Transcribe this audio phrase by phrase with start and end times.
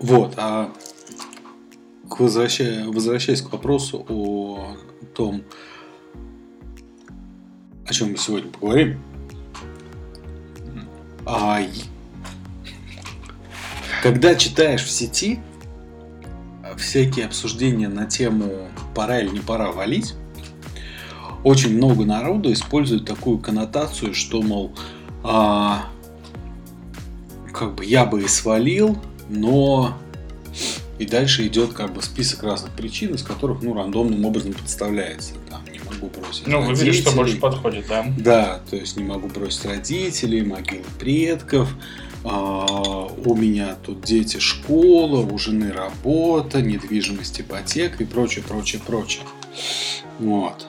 [0.00, 0.72] Вот, а
[2.20, 4.76] возвращаясь, возвращаясь к вопросу о
[5.14, 5.42] том,
[7.86, 9.00] о чем мы сегодня поговорим.
[11.26, 11.60] А,
[14.02, 15.40] когда читаешь в сети
[16.76, 20.14] всякие обсуждения на тему пора или не пора валить,
[21.44, 24.72] очень много народу использует такую коннотацию, что, мол,
[25.22, 25.88] а,
[27.52, 28.98] как бы я бы и свалил,
[29.30, 29.96] но
[30.98, 35.32] и дальше идет как бы список разных причин, из которых ну рандомным образом представляется.
[35.48, 36.46] Там не могу бросить.
[36.46, 38.04] Ну, выбери, что больше подходит, да.
[38.18, 41.74] Да, то есть не могу бросить родителей, могилы предков.
[42.22, 49.22] А, у меня тут дети, школа, у жены работа, недвижимость, ипотека и прочее, прочее, прочее.
[50.18, 50.66] Вот.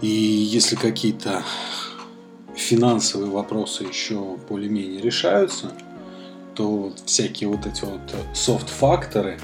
[0.00, 1.42] И если какие-то
[2.54, 5.72] финансовые вопросы еще более-менее решаются,
[6.54, 8.00] то вот всякие вот эти вот
[8.32, 9.38] софт-факторы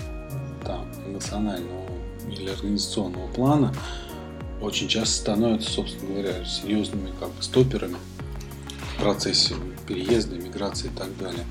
[0.64, 1.86] там, эмоционального
[2.30, 3.74] или организационного плана
[4.60, 7.96] очень часто становятся, собственно говоря, серьезными как бы стоперами
[8.94, 9.54] в процессе
[9.86, 11.44] переезда, миграции и так далее.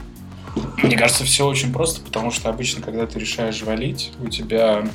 [0.84, 4.88] Мне кажется, все очень просто, потому что обычно, когда ты решаешь валить, у тебя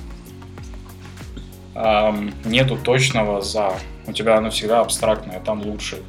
[1.74, 3.74] эм, нету точного за.
[4.06, 6.02] У тебя оно всегда абстрактное, там лучше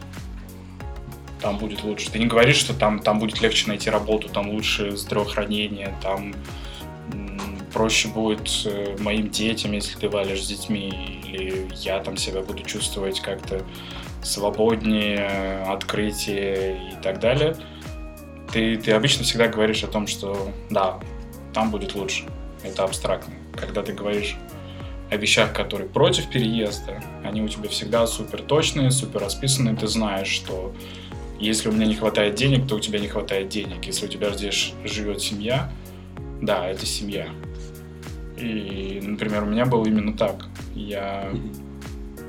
[1.45, 2.09] там будет лучше.
[2.09, 6.33] Ты не говоришь, что там, там будет легче найти работу, там лучше здравоохранение, там
[7.71, 12.63] проще будет э, моим детям, если ты валишь с детьми, или я там себя буду
[12.63, 13.61] чувствовать как-то
[14.23, 17.55] свободнее, открытие и так далее.
[18.51, 20.99] Ты, ты обычно всегда говоришь о том, что да,
[21.53, 22.23] там будет лучше.
[22.63, 23.35] Это абстрактно.
[23.55, 24.35] Когда ты говоришь
[25.11, 29.75] о вещах, которые против переезда, они у тебя всегда супер точные, супер расписанные.
[29.75, 30.73] Ты знаешь, что
[31.39, 33.85] если у меня не хватает денег, то у тебя не хватает денег.
[33.85, 35.71] Если у тебя здесь живет семья,
[36.41, 37.29] да, это семья.
[38.37, 40.45] И, например, у меня было именно так.
[40.73, 41.29] Я,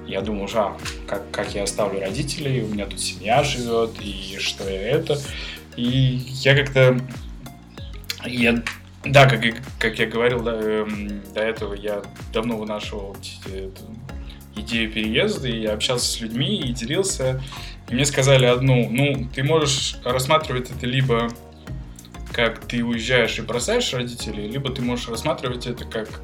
[0.07, 4.69] я думал, а, как, как я оставлю родителей, у меня тут семья живет, и что
[4.69, 5.19] я это.
[5.77, 7.00] И я как-то...
[8.25, 8.62] Я,
[9.05, 9.41] да, как,
[9.78, 12.03] как я говорил да, эм, до этого, я
[12.33, 13.17] давно вынашивал
[14.56, 17.43] идею переезда, и я общался с людьми и делился
[17.89, 21.29] и мне сказали одну, ну, ты можешь рассматривать это либо
[22.33, 26.21] как ты уезжаешь и бросаешь родителей, либо ты можешь рассматривать это как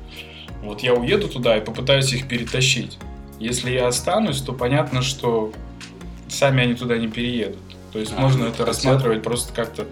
[0.62, 2.98] вот я уеду туда и попытаюсь их перетащить.
[3.40, 5.52] Если я останусь, то понятно, что
[6.28, 7.58] сами они туда не переедут.
[7.92, 9.86] То есть а, можно это рассматривать просто как-то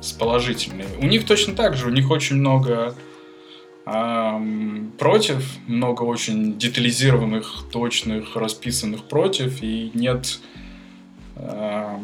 [0.00, 0.86] с положительной.
[1.00, 2.94] У них точно так же, у них очень много
[3.86, 10.40] эм, против, много очень детализированных, точных, расписанных против, и нет
[11.36, 11.98] э,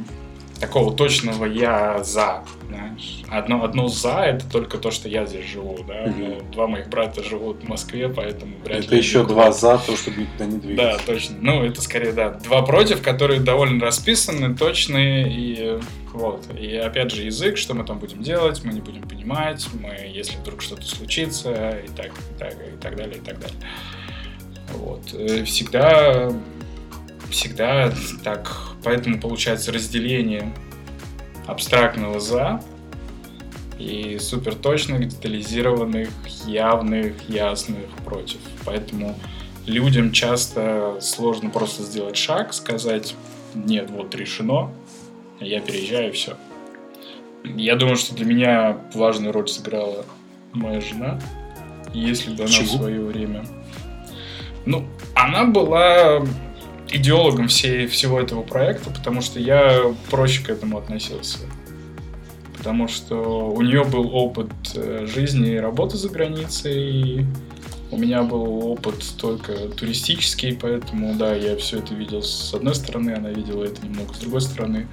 [0.61, 2.45] такого точного я за.
[2.69, 3.23] Знаешь.
[3.29, 5.79] Одно, одно за это только то, что я здесь живу.
[5.87, 6.05] Да?
[6.05, 6.53] Угу.
[6.53, 10.47] Два моих брата живут в Москве, поэтому вряд Это еще два за то, чтобы никуда
[10.47, 10.99] не двигаться.
[10.99, 11.37] Да, точно.
[11.41, 12.31] Ну, это скорее, да.
[12.31, 15.81] Два против, которые довольно расписаны, точные и
[16.13, 16.47] вот.
[16.59, 20.37] И опять же язык, что мы там будем делать, мы не будем понимать, мы, если
[20.37, 23.59] вдруг что-то случится, и так, и так, и так далее, и так далее.
[24.75, 25.03] Вот.
[25.15, 26.31] Э, всегда
[27.33, 30.53] всегда так, поэтому получается разделение
[31.47, 32.63] абстрактного за
[33.79, 36.09] и супер точных, детализированных,
[36.47, 38.39] явных, ясных против.
[38.65, 39.19] Поэтому
[39.67, 43.17] людям часто сложно просто сделать шаг, сказать,
[43.55, 44.71] нет, вот решено,
[45.41, 46.37] я переезжаю и все.
[47.45, 50.05] Я думаю, что для меня важную роль сыграла
[50.53, 51.21] моя жена,
[51.93, 52.67] если бы она Чего?
[52.67, 53.45] в свое время...
[54.65, 56.25] Ну, она была
[56.93, 61.39] идеологом всей, всего этого проекта, потому что я проще к этому относился.
[62.57, 67.27] Потому что у нее был опыт э, жизни и работы за границей,
[67.91, 73.11] у меня был опыт только туристический, поэтому, да, я все это видел с одной стороны,
[73.11, 74.89] она видела это немного с другой стороны.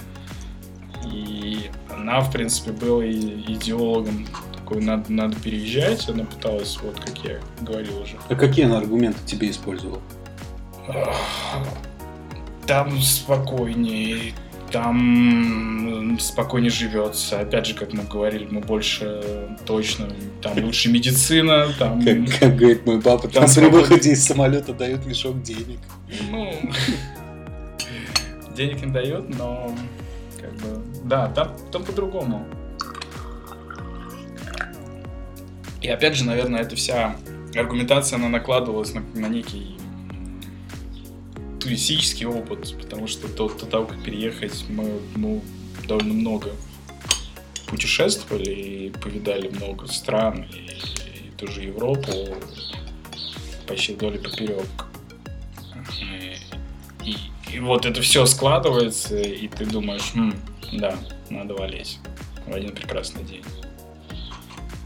[1.06, 7.40] И она, в принципе, была идеологом такой, надо, надо переезжать, она пыталась, вот как я
[7.62, 8.18] говорил уже.
[8.28, 10.02] А какие она аргументы тебе использовала?
[12.70, 14.34] Там спокойнее,
[14.72, 17.40] там спокойнее живется.
[17.40, 20.08] Опять же, как мы говорили, мы больше точно,
[20.44, 22.00] там лучше медицина, там...
[22.06, 25.80] Как, как говорит мой папа, там, там при выходе из самолета дают мешок денег.
[26.30, 26.54] Ну,
[28.56, 29.76] денег не дают, но
[30.40, 32.46] как бы, да, там, там по-другому.
[35.82, 37.16] И опять же, наверное, эта вся
[37.56, 39.79] аргументация, она накладывалась на, на некий
[41.70, 45.44] туристический опыт, потому что до, до того, как переехать, мы ну,
[45.88, 46.50] довольно много
[47.68, 52.12] путешествовали и повидали много стран, и, и ту же Европу
[53.68, 54.66] почти вдоль и поперек.
[56.02, 56.38] И,
[57.08, 57.16] и,
[57.54, 60.34] и вот это все складывается, и ты думаешь, хм,
[60.74, 60.98] да,
[61.30, 62.00] надо валить
[62.48, 63.44] в один прекрасный день.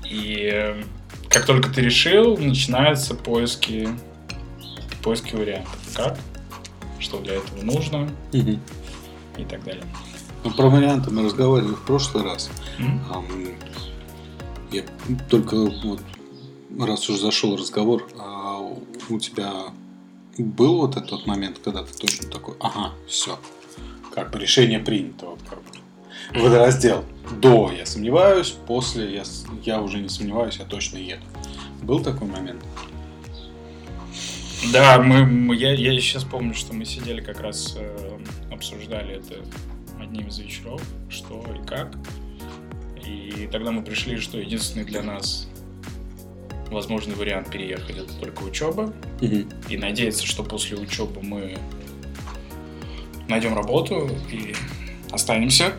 [0.04, 0.84] И э,
[1.30, 3.88] как только ты решил, начинаются поиски,
[5.02, 5.80] поиски вариантов.
[5.96, 6.20] Как?
[7.04, 8.10] Что для этого нужно?
[8.32, 8.60] Мгм.
[9.38, 9.84] И так далее.
[10.44, 12.50] Ну, про варианты мы разговаривали в прошлый раз.
[12.80, 13.28] Ам,
[14.72, 14.84] Я
[15.30, 16.00] только вот,
[16.80, 18.60] раз уж зашел разговор, а
[19.10, 19.52] у тебя
[20.38, 23.38] был вот этот момент, когда ты точно такой, ага, все,
[24.16, 26.42] как бы решение принято, вот как бы.
[26.42, 27.04] Водораздел.
[27.42, 29.24] До я сомневаюсь, после я,
[29.64, 31.24] я уже не сомневаюсь, я точно еду.
[31.82, 32.64] Был такой момент?
[34.72, 38.20] Да, мы, я, я сейчас помню, что мы сидели как раз, э,
[38.52, 39.36] обсуждали это
[40.00, 41.94] одним из вечеров, что и как.
[43.06, 45.50] И тогда мы пришли, что единственный для нас
[46.72, 48.94] возможный вариант переехать это только учеба.
[49.22, 49.50] Мгм.
[49.70, 51.58] И надеяться, что после учебы мы
[53.28, 54.54] найдем работу и
[55.12, 55.74] останемся.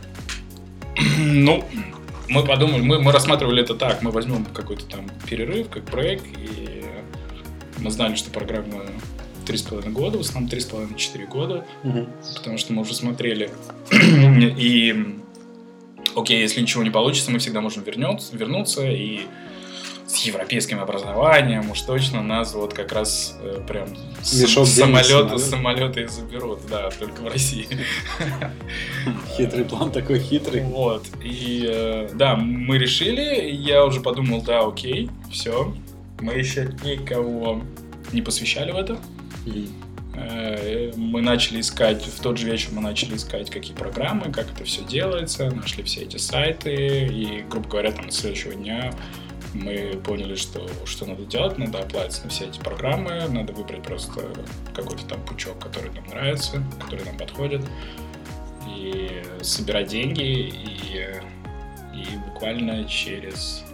[1.19, 1.65] Ну,
[2.29, 6.74] мы подумали, мы, мы рассматривали это так, мы возьмем какой-то там перерыв, как проект, и
[7.85, 8.83] мы знали, что программа
[9.47, 12.09] 3,5 года, в основном 3,5-4 года, Мгм.
[12.37, 13.51] потому что мы уже смотрели.
[13.93, 15.17] И,
[16.17, 19.21] окей, если ничего не получится, мы всегда можем вернуться, вернуться и
[20.07, 23.89] с европейским образованием уж точно нас вот как раз э, прям
[24.23, 25.41] с- Мешок денег самолеты, самолет.
[25.41, 27.67] самолеты и заберут, да, только в России.
[29.37, 30.63] Хитрый план такой хитрый.
[30.63, 31.05] Вот.
[31.23, 35.75] И э, да, мы решили, я уже подумал, да, окей, все.
[36.21, 37.63] Мы еще никого
[38.13, 38.99] не посвящали в это.
[39.47, 39.69] Мгм.
[40.17, 44.65] Э, Мы начали искать, в тот же вечер мы начали искать, какие программы, как это
[44.65, 48.93] все делается, нашли все эти сайты, и, грубо говоря, там, с следующего дня
[49.53, 54.23] мы поняли, что, что надо делать, надо оплатить на все эти программы, надо выбрать просто
[54.75, 57.63] какой-то там пучок, который нам нравится, который нам подходит,
[58.69, 61.07] и собирать деньги, и,
[61.95, 63.65] и буквально через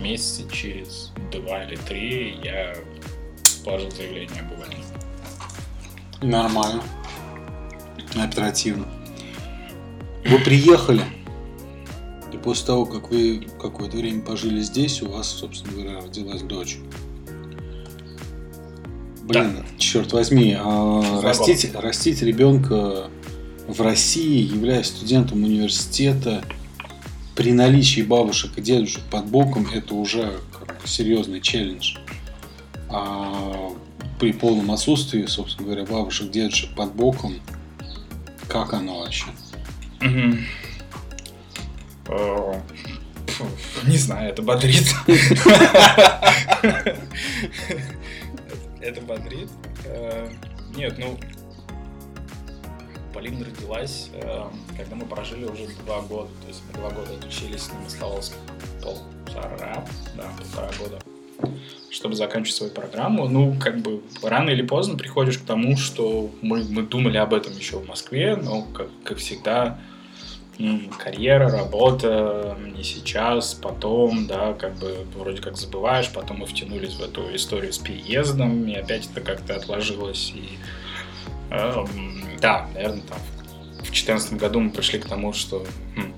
[0.00, 2.74] месяца через два или три я
[3.64, 4.84] положил заявление об увольнении.
[6.22, 6.82] Нормально.
[8.16, 8.86] Оперативно.
[10.26, 11.04] Вы приехали,
[12.32, 16.78] и после того, как вы какое-то время пожили здесь, у вас, собственно говоря, родилась дочь.
[19.22, 21.22] Блин, черт возьми, а Забавно.
[21.22, 23.08] растить, растить ребенка
[23.68, 26.44] в России, являясь студентом университета,
[27.40, 31.96] при наличии бабушек и дедушек под боком, это уже как бы серьезный челлендж.
[32.90, 33.70] А
[34.18, 37.40] при полном отсутствии, собственно говоря, бабушек, дедушек под боком,
[38.46, 39.24] как оно вообще?
[42.08, 42.60] Э,
[43.86, 44.94] Не знаю, это бодрит.
[48.82, 49.48] Это бодрит.
[49.86, 50.28] Э,
[50.76, 51.18] Нет, ну,
[53.12, 54.44] Полина родилась, э,
[54.76, 56.28] когда мы прожили уже два года.
[56.42, 58.32] То есть мы два года отучились, нам оставалось
[58.82, 59.84] полтора,
[60.16, 60.98] да, полтора года,
[61.90, 63.28] чтобы заканчивать свою программу.
[63.28, 67.52] Ну, как бы рано или поздно приходишь к тому, что мы, мы думали об этом
[67.56, 69.78] еще в Москве, но, как, как всегда,
[70.98, 77.02] карьера, работа, не сейчас, потом, да, как бы вроде как забываешь, потом мы втянулись в
[77.02, 80.58] эту историю с переездом, и опять это как-то отложилось, и
[81.50, 83.18] эм, да, наверное, там
[83.78, 85.66] в 2014 году мы пришли к тому, что
[85.96, 86.12] хм,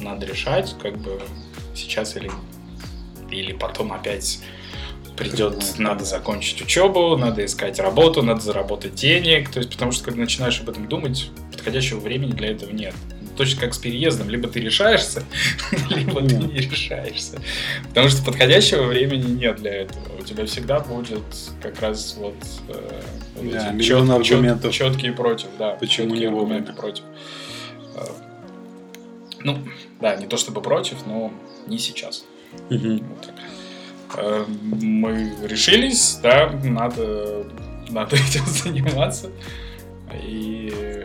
[0.00, 1.20] надо решать, как бы
[1.74, 2.30] сейчас или,
[3.30, 4.40] или потом опять
[5.16, 10.20] придет, надо закончить учебу, надо искать работу, надо заработать денег, то есть потому что когда
[10.20, 12.94] начинаешь об этом думать, подходящего времени для этого нет.
[13.36, 15.22] Точно как с переездом, либо ты решаешься,
[15.90, 17.38] либо ты не решаешься.
[17.88, 20.02] Потому что подходящего времени нет для этого.
[20.18, 21.22] У тебя всегда будет
[21.62, 22.34] как раз вот,
[22.68, 23.02] э,
[23.36, 24.72] вот Да, эти миллион чет- чет- аргументов.
[24.74, 25.70] четкие против, да.
[25.72, 27.04] Почему не аргументы против.
[27.96, 28.04] Э,
[29.44, 29.58] Ну,
[30.00, 31.32] да, не то чтобы против, но
[31.66, 32.24] не сейчас.
[32.70, 33.30] Вот.
[34.16, 37.44] Э, Мы решились, да, надо,
[37.90, 39.30] надо этим заниматься.
[40.24, 41.04] И,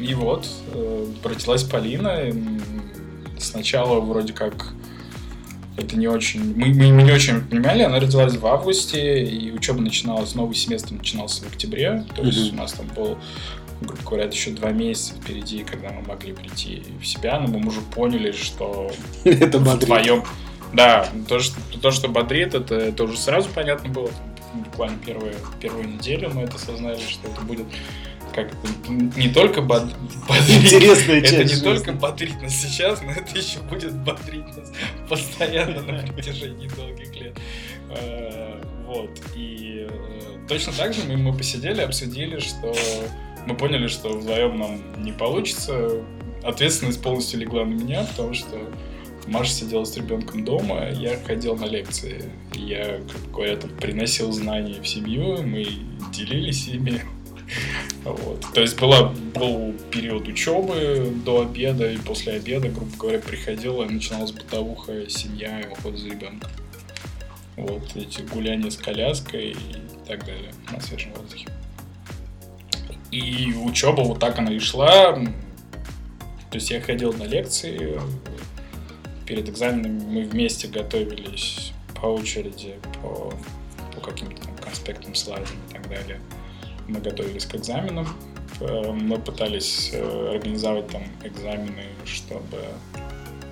[0.00, 2.20] и вот, э, родилась Полина.
[3.38, 4.72] Сначала вроде как
[5.76, 6.54] это не очень...
[6.54, 11.44] Мы, мы не очень понимали, она родилась в августе, и учеба начиналась, новый семестр начинался
[11.44, 12.04] в октябре.
[12.14, 12.58] То есть Мгм.
[12.58, 13.16] у нас там был,
[13.80, 17.80] грубо говоря, еще два месяца впереди, когда мы могли прийти в себя, но мы уже
[17.80, 18.90] поняли, что
[19.24, 19.86] Это в бодрит.
[19.86, 20.24] твоем...
[20.72, 24.10] Да, то что, то, что бодрит, это, это уже сразу понятно было.
[24.52, 27.66] Буквально первую неделю мы это осознали, что это будет
[28.34, 28.52] как
[28.88, 29.92] не только bod...
[30.28, 31.64] бодрить, Интересная это часть не жизни.
[31.64, 34.72] только бодрить нас сейчас, но это еще будет бодрить нас
[35.08, 37.36] постоянно на протяжении долгих лет.
[37.90, 39.10] Э, Вот.
[39.36, 42.74] И э, точно так же мы, мы посидели, обсудили, что
[43.46, 46.02] мы поняли, что вдвоем нам не получится.
[46.42, 48.58] Ответственность полностью легла на меня, потому что
[49.26, 52.24] Маша сидела с ребенком дома, я ходил на лекции.
[52.54, 55.64] Я, как говорят, приносил знания в семью, мы
[56.12, 57.00] делились ими.
[58.04, 58.46] Вот.
[58.54, 64.32] То есть была, был период учебы до обеда, и после обеда, грубо говоря, приходила, начиналась
[64.32, 66.50] бытовуха, семья и уход за ребенком.
[67.56, 69.56] Вот эти гуляния с коляской и
[70.06, 71.46] так далее на свежем воздухе.
[73.10, 75.14] И учеба вот так она и шла.
[75.14, 78.00] То есть я ходил на лекции,
[79.26, 83.32] перед экзаменами мы вместе готовились по очереди, по,
[83.94, 86.20] по каким-то там конспектам, слайдам и так далее.
[86.90, 88.06] Мы готовились к экзаменам,
[88.60, 92.58] Э, мы пытались э, организовать там экзамены, чтобы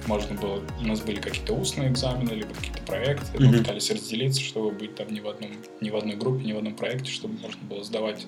[0.07, 3.59] можно было, у нас были какие-то устные экзамены, либо какие-то проекты, мы Мгм.
[3.59, 5.51] пытались разделиться, чтобы быть там ни в одном,
[5.83, 8.27] ни в одной группе, ни в одном проекте, чтобы можно было сдавать.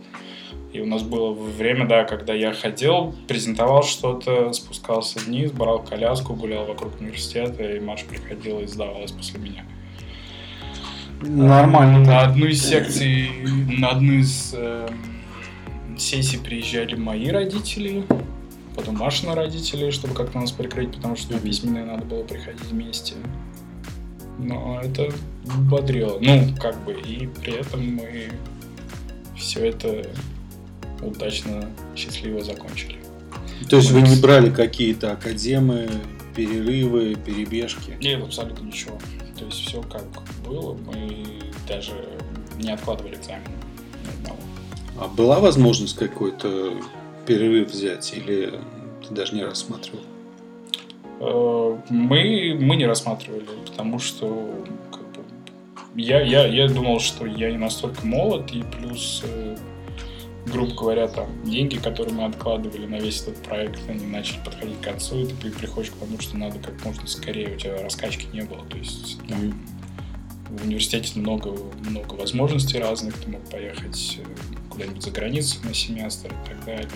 [0.75, 6.35] И у нас было время, да, когда я ходил, презентовал что-то, спускался вниз, брал коляску,
[6.35, 9.65] гулял вокруг университета, и Маша приходила и сдавалась после меня.
[11.23, 12.01] Нормально.
[12.01, 13.31] На одну из секций,
[13.79, 14.89] на одну из эм,
[15.99, 18.05] сессий приезжали мои родители,
[18.75, 23.15] потом Машины родители, чтобы как-то нас прикрыть, потому что письменные надо было приходить вместе.
[24.39, 25.13] Но это
[25.45, 26.19] бодрило.
[26.21, 28.31] Ну, как бы, и при этом мы
[29.37, 30.07] все это
[31.03, 32.97] удачно, счастливо закончили.
[33.69, 35.89] То есть вы не брали какие-то академы,
[36.35, 37.97] перерывы, перебежки?
[38.01, 38.99] Нет, абсолютно ничего.
[39.41, 40.05] То есть все как
[40.47, 41.25] было, мы
[41.67, 41.93] даже
[42.59, 43.41] не откладывали экзамен.
[44.05, 44.39] ни одного.
[45.01, 46.75] А была возможность какой-то
[47.27, 48.61] перерыв взять или
[49.09, 50.05] ты даже не рассматривал?
[51.21, 54.55] Э, Мы, мы не рассматривали, потому что
[54.93, 55.23] как бы,
[55.97, 59.57] я, я, я думал, что я не настолько молод, и плюс, э,
[60.47, 64.85] грубо говоря, там деньги, которые мы откладывали на весь этот проект, они начали подходить к
[64.85, 68.27] концу, и ты при- приходишь к тому, что надо как можно скорее, у тебя раскачки
[68.33, 68.65] не было.
[68.67, 69.55] То есть там,
[70.51, 71.55] в университете много,
[71.89, 74.25] много возможностей разных, ты мог поехать э,
[74.71, 76.89] куда-нибудь за границу на семестр и так далее.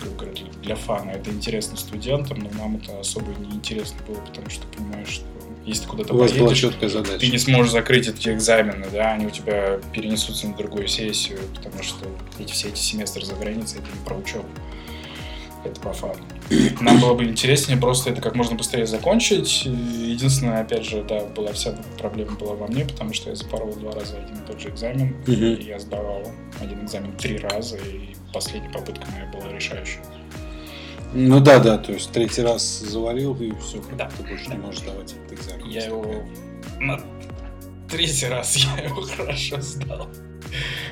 [0.00, 1.10] Грубо говоря, для- фана.
[1.10, 5.24] Это интересно студентам, но нам это особо не интересно было, потому что ты понимаешь, что
[5.64, 7.18] если ты куда-то У была поедешь, четкая задача.
[7.18, 11.82] ты не сможешь закрыть эти экзамены, да, они у тебя перенесутся на другую сессию, потому
[11.82, 12.06] что
[12.38, 14.48] эти все эти семестры за границей это не про учебу.
[15.64, 16.16] Это по фану.
[16.80, 19.64] Нам было бы интереснее просто это как можно быстрее закончить.
[19.64, 23.92] Единственное, опять же, да, была вся проблема была во мне, потому что я запорол два
[23.92, 25.16] раза один и тот же экзамен.
[25.26, 26.30] И я сдавал
[26.60, 30.02] один экзамен три раза, и последняя попытка моя была решающая.
[31.14, 34.10] Ну да, да, то есть третий раз завалил и все, Да.
[34.16, 35.66] ты больше не можешь давать этот экзамен.
[35.68, 36.24] Я его
[36.80, 37.00] на
[37.88, 40.08] третий раз я его хорошо сдал.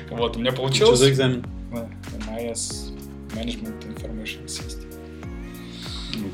[0.09, 0.99] Вот, у меня Что получилось.
[0.99, 1.45] за экзамен?
[1.71, 1.89] Да,
[2.31, 2.95] MIS
[3.35, 4.87] Management Information System.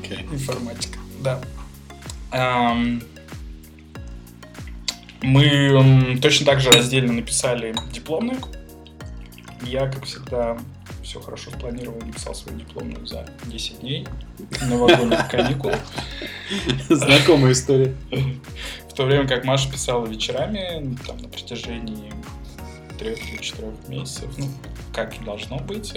[0.00, 0.26] Окей.
[0.30, 1.40] Информатика, да.
[2.30, 3.02] Ам,
[5.22, 8.38] Мы точно так же раздельно написали дипломную.
[9.62, 10.58] Я, как всегда,
[11.10, 14.06] все хорошо спланировал, написал свою дипломную за 10 дней
[14.62, 15.72] новогодних каникул.
[16.88, 17.96] Знакомая история.
[18.88, 22.12] В то время как Маша писала вечерами, там, на протяжении
[22.96, 24.46] трех или четырех месяцев, ну,
[24.94, 25.94] как и должно быть.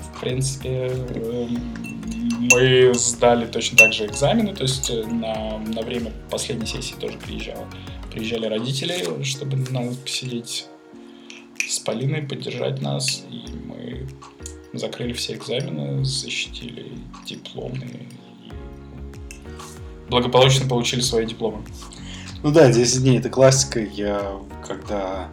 [0.00, 1.74] В принципе, эм,
[2.50, 7.18] мы сдали точно так же экзамены, то есть э, на, на время последней сессии тоже
[7.18, 7.66] приезжала.
[8.10, 10.66] Приезжали родители, чтобы нам посидеть
[11.74, 14.06] с Полиной, поддержать нас, и мы
[14.72, 16.92] закрыли все экзамены, защитили
[17.26, 18.14] дипломы и
[20.08, 21.64] благополучно получили свои дипломы.
[22.42, 23.80] Ну да, 10 дней это классика.
[23.80, 25.28] Я когда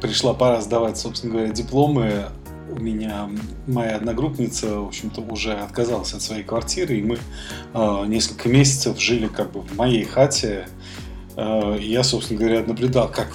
[0.00, 2.26] пришла пора сдавать, собственно говоря, дипломы,
[2.70, 3.28] у меня
[3.66, 7.18] моя одногруппница, в общем-то, уже отказалась от своей квартиры, и мы
[7.74, 10.68] э, несколько месяцев жили как бы в моей хате.
[11.36, 13.32] Э, я, собственно говоря, наблюдал, как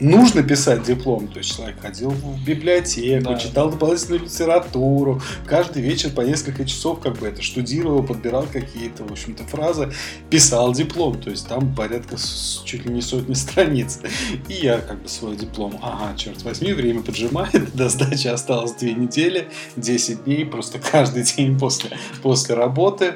[0.00, 1.28] нужно писать диплом.
[1.28, 3.38] То есть человек ходил в библиотеку, Да.
[3.38, 9.12] читал дополнительную литературу, каждый вечер по несколько часов как бы это штудировал, подбирал какие-то, в
[9.12, 9.92] общем-то, фразы,
[10.30, 11.20] писал диплом.
[11.20, 14.00] То есть там порядка с- чуть ли не сотни страниц.
[14.48, 18.94] И я как бы свой диплом, ага, черт возьми, время поджимает, до сдачи осталось две
[18.94, 21.90] недели, 10 дней, просто каждый день после,
[22.22, 23.14] после работы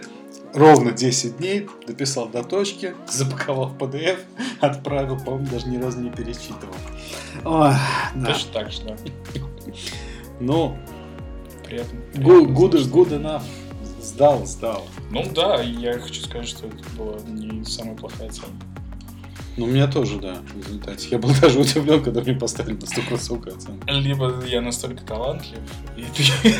[0.54, 4.18] ровно 10 дней, дописал до точки, запаковал в PDF,
[4.60, 6.74] отправил, по-моему, даже ни разу не перечитывал.
[7.44, 7.74] Ой,
[8.14, 8.26] да.
[8.26, 8.96] Точно так же, да.
[10.40, 10.76] Ну,
[11.64, 11.98] приятно.
[12.14, 12.54] Good,
[12.90, 13.42] good enough.
[14.00, 14.86] Сдал, сдал.
[15.10, 18.52] Ну да, я хочу сказать, что это была не самая плохая оценка.
[19.58, 21.08] Ну, у меня тоже, да, в результате.
[21.10, 23.84] Я был даже удивлен, когда мне поставили настолько высокую оценку.
[23.88, 25.58] Либо я настолько талантлив,
[25.96, 26.54] и ты...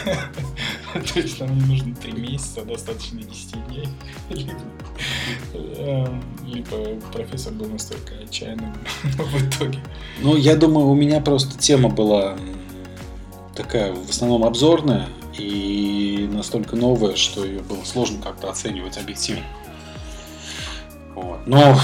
[1.14, 3.88] То есть нам не нужно 3 месяца, достаточно 10 дней.
[5.55, 8.75] Эм, либо профессор был настолько отчаянным
[9.05, 9.78] в итоге.
[10.21, 12.37] Ну, я думаю, у меня просто тема была
[13.55, 19.45] такая, в основном обзорная, и настолько новая, что ее было сложно как-то оценивать объективно.
[21.14, 21.38] Вот.
[21.47, 21.78] Но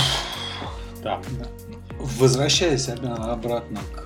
[1.04, 1.20] да.
[1.98, 4.04] Возвращаясь обратно к,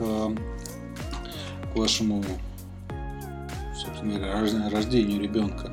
[1.73, 2.23] к вашему
[3.79, 5.73] собственно говоря, рождению ребенка.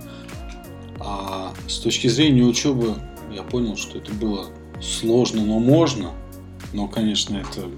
[0.99, 2.95] А с точки зрения учебы
[3.31, 4.47] я понял, что это было
[4.81, 6.11] сложно, но можно.
[6.73, 7.69] Но, конечно, это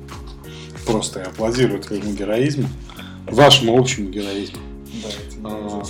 [0.85, 2.67] просто я аплодирую твоему героизму,
[3.25, 4.59] вашему общему героизму.
[5.03, 5.83] Да, это не а,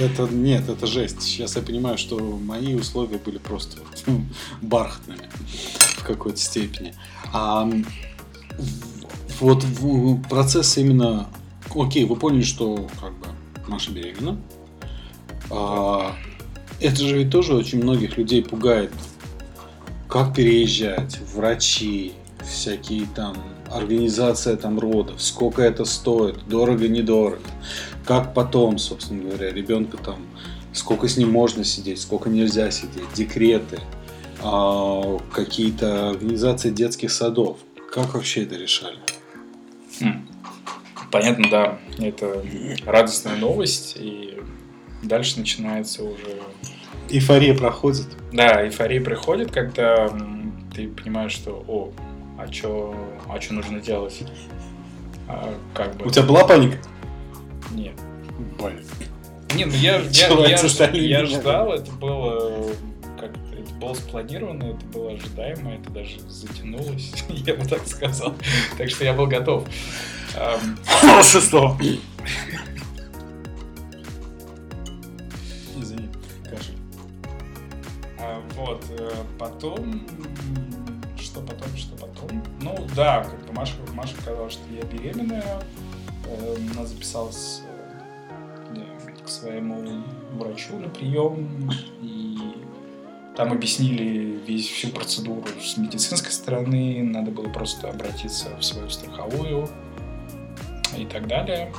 [0.00, 1.22] это нет, это жесть.
[1.22, 3.78] Сейчас я понимаю, что мои условия были просто
[4.62, 5.28] бархатными
[6.06, 6.94] какой-то степени.
[7.32, 7.70] А
[9.40, 9.64] вот
[10.28, 11.28] процесс именно...
[11.74, 13.26] Окей, вы поняли, что как бы
[13.66, 14.38] Маша беременна.
[15.50, 16.14] А,
[16.80, 18.92] это же ведь тоже очень многих людей пугает.
[20.08, 22.12] Как переезжать, врачи,
[22.44, 23.36] всякие там
[23.70, 27.40] организация там родов, сколько это стоит, дорого, недорого,
[28.04, 30.24] как потом, собственно говоря, ребенка там,
[30.72, 33.80] сколько с ним можно сидеть, сколько нельзя сидеть, декреты,
[34.48, 37.58] а, какие-то организации детских садов.
[37.92, 38.98] Как вообще это решали?
[40.00, 40.28] Хм.
[41.10, 41.78] Понятно, да.
[41.98, 42.44] Это
[42.84, 44.38] радостная новость, и
[45.02, 46.42] дальше начинается уже...
[47.08, 48.06] Эйфория проходит.
[48.32, 50.08] Да, эйфория приходит, когда
[50.74, 51.92] ты понимаешь, что, о,
[52.38, 52.94] а что
[53.28, 54.22] а чё нужно делать?
[55.28, 56.06] А, как бы...
[56.06, 56.78] У тебя была паника?
[57.72, 57.94] Нет.
[58.58, 58.84] Блин.
[59.54, 62.70] Не, ну я, я, я, я, я ждал, это было
[63.80, 68.34] было спланировано, это было ожидаемо, это даже затянулось, я бы так сказал.
[68.76, 69.66] Так что я был готов.
[71.22, 71.78] Шестого.
[75.76, 76.08] Извини,
[76.44, 76.76] кашель.
[78.18, 80.06] А, вот, э, потом
[81.36, 82.42] что потом, что потом.
[82.60, 85.62] Ну да, как бы Маша, Маша сказала, что я беременная.
[86.26, 87.62] Э, она записалась
[88.74, 91.70] э, к своему врачу на прием.
[92.00, 92.15] И
[93.36, 97.02] там объяснили весь, всю процедуру с медицинской стороны.
[97.02, 99.68] Надо было просто обратиться в свою страховую
[100.96, 101.72] и так далее.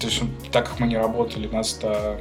[0.00, 2.18] То есть, так как мы не работали, нас это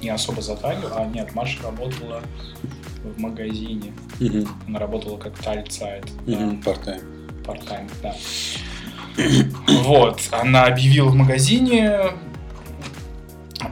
[0.00, 1.00] не особо затрагивало.
[1.00, 2.22] А нет, Маша работала
[3.02, 3.92] в магазине.
[4.20, 4.48] Угу.
[4.68, 6.04] Она работала как тальцайт.
[6.26, 6.70] Угу, да.
[6.70, 7.44] Part-time.
[7.44, 8.14] Part-time, да.
[9.82, 12.12] Вот, она объявила в магазине.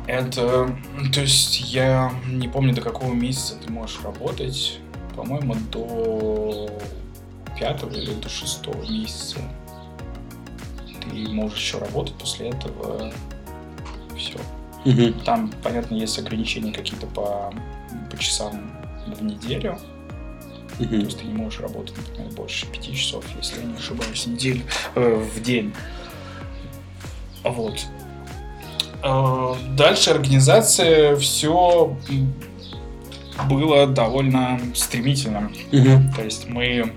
[0.07, 0.77] Это,
[1.13, 4.79] то есть я не помню, до какого месяца ты можешь работать.
[5.17, 6.71] По-моему, до
[7.59, 9.39] пятого или до шестого месяца.
[11.03, 13.13] Ты можешь еще работать после этого.
[14.17, 14.39] Все.
[14.85, 15.21] Угу.
[15.25, 17.53] Там, понятно, есть ограничения какие-то по,
[18.11, 18.73] по часам
[19.07, 19.79] в неделю.
[20.79, 20.89] Угу.
[20.89, 24.63] То есть ты не можешь работать, например, больше пяти часов, если я не ошибаюсь, неделю,
[24.95, 25.75] э, в день.
[27.43, 27.87] Вот.
[29.03, 31.97] Э, дальше организация все
[33.49, 35.51] было довольно стремительно.
[35.73, 36.15] Угу.
[36.17, 36.93] То есть мы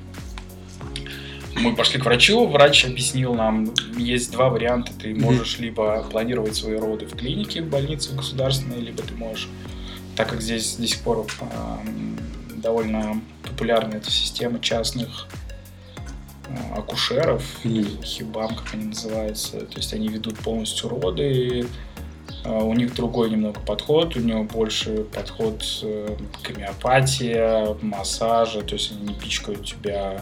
[1.55, 4.93] мы пошли к врачу, врач объяснил нам, есть два варианта.
[4.93, 5.63] Ты можешь mm-hmm.
[5.63, 9.49] либо планировать свои роды в клинике, в больнице государственной, либо ты можешь
[10.19, 11.45] так как здесь до сих пор э,
[12.57, 15.27] довольно популярна эта система частных
[16.49, 18.03] э, акушеров, mm.
[18.03, 21.65] хибам, как они называются, то есть они ведут полностью роды,
[22.45, 29.09] у них другой немного подход, у него больше подход э, гомеопатия, массажа, то есть они
[29.09, 30.21] не пичкают тебя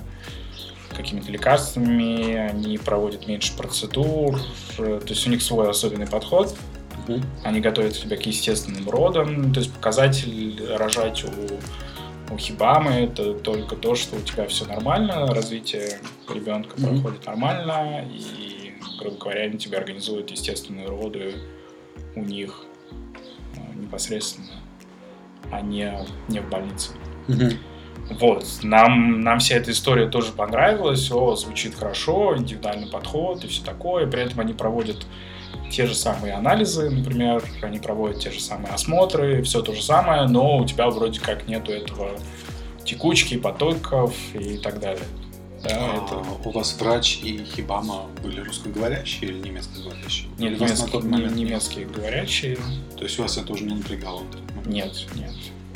[0.96, 4.40] какими-то лекарствами, они проводят меньше процедур,
[4.78, 6.56] то есть у них свой особенный подход.
[7.44, 9.54] Они готовят тебя к естественным родам.
[9.54, 15.28] То есть показатель рожать у, у хибамы это только то, что у тебя все нормально,
[15.28, 16.88] развитие ребенка угу.
[16.88, 21.36] проходит нормально, и, грубо говоря, они тебе организуют естественные роды
[22.16, 22.64] у них
[23.56, 24.62] э, непосредственно,
[25.52, 25.94] а не,
[26.28, 26.92] не в больнице.
[28.20, 33.64] Вот, нам, нам вся эта история тоже понравилась, о, звучит хорошо, индивидуальный подход и все
[33.64, 35.06] такое, при этом они проводят
[35.70, 40.26] те же самые анализы, например, они проводят те же самые осмотры, все то же самое,
[40.28, 42.12] но у тебя вроде как нету этого
[42.86, 45.04] текучки, потоков и так далее.
[45.68, 46.48] Да, а, это...
[46.48, 50.30] У вас врач и хибама были русскоговорящие или немецкоговорящие?
[50.38, 52.58] Нет, немецкие, тот момент немецкие говорящие.
[52.98, 54.24] То есть вас это уже не напрягало?
[54.66, 55.34] Нет, нет.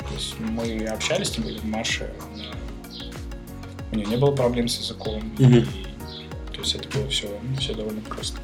[0.08, 2.10] То есть мы общались, тем более Маша,
[3.92, 5.22] у нее не было проблем с языком.
[5.38, 5.68] Mm-hmm.
[6.50, 7.28] И, то есть это было все,
[7.58, 8.38] все довольно просто.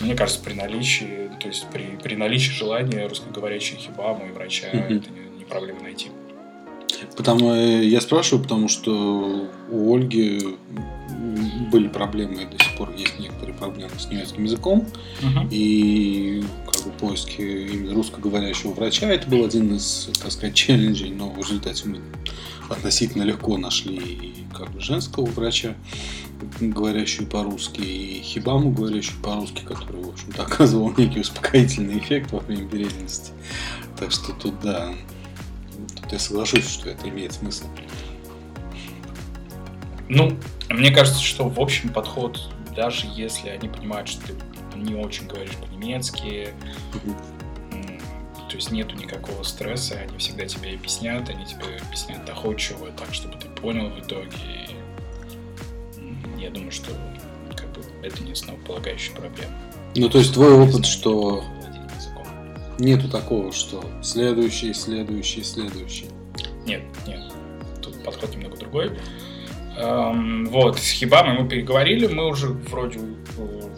[0.00, 4.98] Мне кажется, при наличии, то есть при, при наличии желания русскоговорящих хибама и врача mm-hmm.
[4.98, 6.10] это не, не проблема найти.
[7.16, 10.56] Потому э, я спрашиваю, потому что у Ольги
[11.70, 14.86] были проблемы, и до сих пор есть некоторые проблемы с немецким языком.
[15.20, 15.48] Uh-huh.
[15.50, 21.28] И как бы поиски именно русскоговорящего врача это был один из, так сказать, челленджей, но
[21.28, 22.00] в результате мы
[22.68, 25.74] относительно легко нашли как бы женского врача,
[26.60, 32.64] говорящую по-русски, и хибаму, говорящую по-русски, который, в общем-то, оказывал некий успокоительный эффект во время
[32.64, 33.32] беременности.
[33.98, 34.94] Так что тут, да,
[36.08, 37.66] тут я соглашусь, что это имеет смысл.
[40.08, 40.38] Ну,
[40.70, 42.40] мне кажется, что в общем подход,
[42.74, 44.34] даже если они понимают, что ты
[44.78, 46.54] не очень говоришь по-немецки,
[48.48, 53.34] то есть нету никакого стресса, они всегда тебе объяснят, они тебе объяснят доходчиво, так, чтобы
[53.38, 54.30] ты понял в итоге.
[55.98, 56.90] И я думаю, что
[57.54, 59.52] как бы, это не основополагающая проблема.
[59.94, 61.44] Ну, то есть твой опыт, что
[62.78, 66.06] нету такого, что следующий, следующий, следующий.
[66.66, 67.20] Нет, нет.
[67.82, 68.98] Тут подход немного другой.
[69.76, 72.98] Эм, вот, с Хибамой мы переговорили, мы уже вроде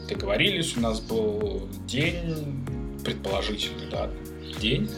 [0.08, 2.64] договорились, у нас был день,
[3.04, 4.10] предположительно, да,
[4.58, 4.90] день,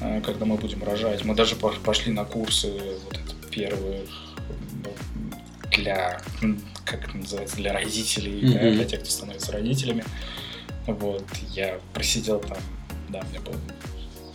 [0.00, 1.24] э, когда мы будем рожать.
[1.24, 2.70] Мы даже пошли на курсы
[3.04, 4.02] вот это, первые
[5.70, 6.20] для,
[6.84, 8.52] как это называется, для родителей, mm-hmm.
[8.52, 10.04] да, для тех, кто становится родителями.
[10.86, 12.58] Вот, я просидел там,
[13.12, 13.56] да, мне было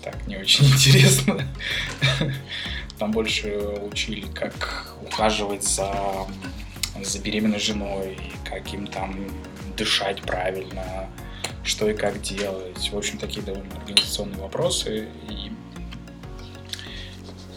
[0.04, 1.48] так не очень интересно.
[2.98, 3.58] Там больше
[3.92, 5.92] учили, как ухаживать за,
[7.04, 9.16] за беременной женой, как им там
[9.76, 11.10] дышать правильно,
[11.64, 12.90] что и как делать.
[12.92, 15.10] В общем, такие довольно организационные вопросы.
[15.30, 15.52] И,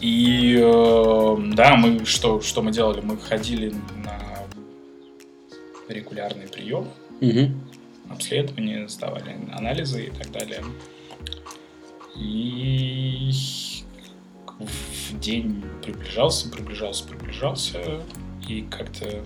[0.01, 3.01] и э, да, мы что, что мы делали?
[3.01, 4.19] Мы ходили на
[5.87, 6.87] регулярный прием,
[7.19, 7.51] угу.
[8.09, 10.63] обследование, сдавали анализы и так далее.
[12.21, 13.31] И
[14.59, 18.01] в день приближался, приближался, приближался,
[18.47, 19.23] и как-то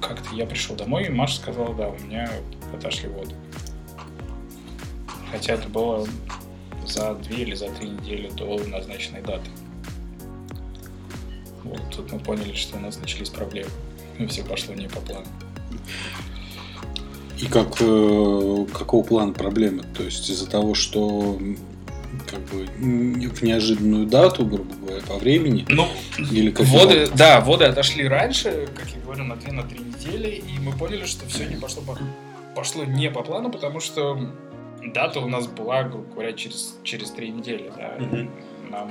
[0.00, 2.30] как-то я пришел домой, и Маша сказала, да, у меня
[2.72, 3.34] отошли воды.
[5.30, 6.06] Хотя это было
[6.86, 9.50] за две или за три недели до назначенной даты.
[11.62, 13.70] Вот, тут мы поняли, что у нас начались проблемы.
[14.18, 15.26] И все пошло не по плану.
[17.40, 19.84] И как, э, какого плана проблемы?
[19.96, 21.38] То есть из-за того, что
[22.28, 25.64] как бы в неожиданную дату, грубо говоря, по времени?
[25.68, 29.78] Ну, или как воды, да, воды отошли раньше, как я говорю, на 2 на 3
[29.78, 31.98] недели, и мы поняли, что все не пошло по,
[32.54, 34.18] пошло не по плану, потому что
[34.94, 37.96] дата у нас была, грубо говоря, через, через 3 недели, да.
[38.04, 38.30] Угу.
[38.70, 38.90] Нам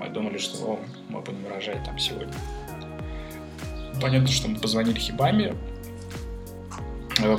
[0.00, 2.34] мы думали, что о, мы будем рожать там сегодня.
[4.00, 5.73] Понятно, что мы позвонили Хибаме, э,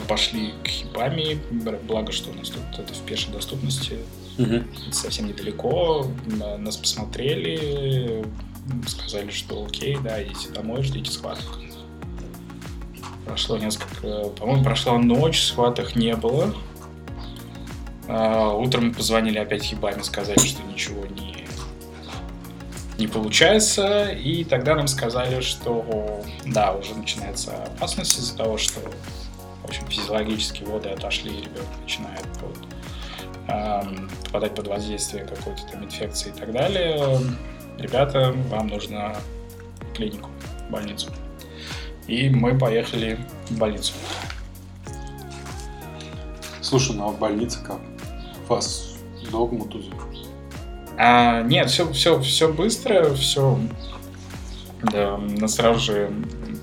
[0.07, 1.37] пошли к Хибаме,
[1.87, 3.99] благо, что у нас тут это в пешей доступности
[4.37, 4.91] Угу.
[4.91, 6.07] Совсем недалеко.
[6.59, 8.25] Нас посмотрели,
[8.87, 11.59] сказали, что окей, да, идите домой, ждите схваток.
[13.25, 14.29] Прошло несколько...
[14.29, 16.53] По-моему, прошла ночь, схваток не было.
[18.07, 21.47] А, утром позвонили опять хибами, сказали, что ничего не,
[22.99, 24.09] не получается.
[24.09, 28.79] И тогда нам сказали, что да, уже начинается опасность из-за того, что
[29.75, 32.57] общем, физиологически воды отошли, и ребенок начинает вот,
[34.25, 37.19] попадать под воздействие какой-то там инфекции и так далее,
[37.77, 39.15] ребята, вам нужно
[39.93, 40.29] клинику,
[40.69, 41.11] больницу.
[42.07, 43.93] И мы поехали в больницу.
[46.61, 47.79] Слушай, ну а в больнице как?
[48.47, 48.97] Вас
[49.31, 49.95] долго мутузили?
[50.97, 53.59] А, нет, все, все, все быстро, все.
[54.91, 56.11] Да, нас сразу же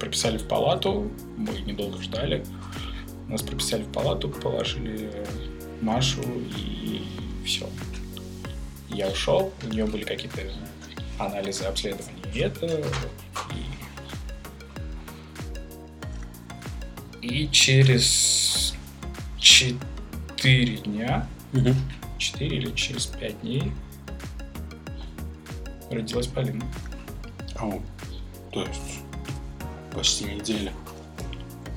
[0.01, 2.45] прописали в палату, мы недолго ждали.
[3.33, 5.11] Нас прописали в палату, положили
[5.81, 6.21] Машу
[6.55, 7.03] и
[7.47, 7.67] все.
[8.91, 10.43] Я ушел, у нее были какие-то
[11.19, 12.85] анализы, обследования и это.
[17.23, 18.75] И, и через
[19.39, 21.75] 4 дня, угу.
[22.19, 23.73] 4 или через 5 дней
[25.91, 26.67] родилась Полина.
[27.59, 27.81] О,
[28.53, 29.01] то есть
[29.95, 30.75] почти неделя.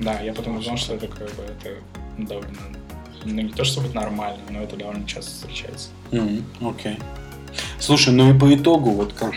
[0.00, 1.76] Да, я потом узнал, что это как бы это
[2.18, 2.58] довольно,
[3.24, 5.88] ну не то чтобы нормально, но это довольно часто встречается.
[6.10, 6.42] Окей.
[6.60, 7.02] Okay.
[7.78, 9.34] Слушай, ну и по итогу, вот как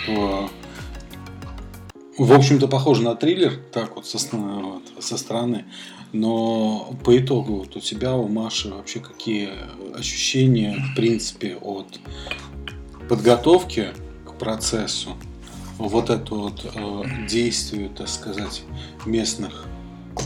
[2.20, 5.64] в общем-то, похоже на триллер, так вот со, вот, со стороны.
[6.12, 9.52] Но по итогу вот у тебя, у Маши вообще какие
[9.98, 12.00] ощущения, в принципе, от
[13.08, 13.94] подготовки
[14.26, 15.16] к процессу,
[15.78, 18.64] вот это вот э, действию, так сказать,
[19.06, 19.66] местных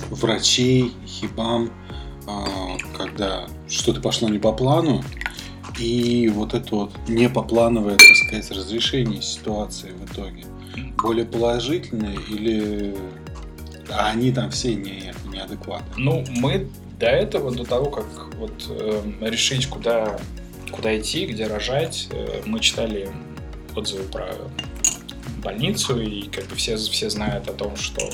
[0.10, 1.72] врачей, хибам,
[2.28, 5.04] э, когда что-то пошло не по плану,
[5.80, 10.46] и вот это вот не по плановое, так сказать, разрешение ситуации в итоге
[10.98, 12.96] более положительные или
[13.90, 15.94] а они там все не, неадекватны?
[15.98, 20.18] Ну, мы до этого, до того, как вот э, решить, куда,
[20.72, 23.10] куда идти, где рожать, э, мы читали
[23.76, 24.36] отзывы про
[25.44, 28.10] больницу, и как бы все, все знают о том, что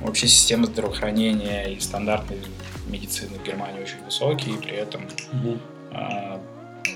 [0.00, 2.36] вообще система здравоохранения и стандарты
[2.86, 5.58] медицины в Германии очень высокие, и при этом угу.
[5.92, 6.38] э,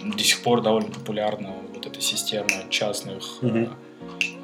[0.05, 3.59] до сих пор довольно популярна вот эта система частных угу.
[3.59, 3.69] э,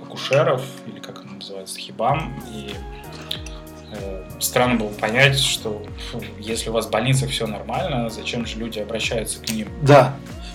[0.03, 2.71] акушеров, или как она называется, хибам, и
[3.93, 8.59] э, странно было понять, что фу, если у вас в больницах все нормально, зачем же
[8.59, 9.69] люди обращаются к ним?
[9.83, 10.15] Да,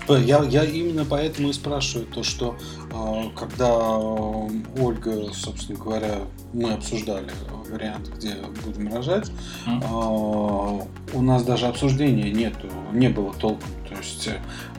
[0.10, 2.56] я, я именно поэтому и спрашиваю то, что
[2.92, 6.20] э, когда Ольга, собственно говоря,
[6.54, 7.32] мы обсуждали
[7.70, 9.32] вариант, где будем рожать,
[9.66, 9.84] mm.
[9.84, 13.70] э, у нас даже обсуждения нету, не было толком.
[13.90, 14.30] То есть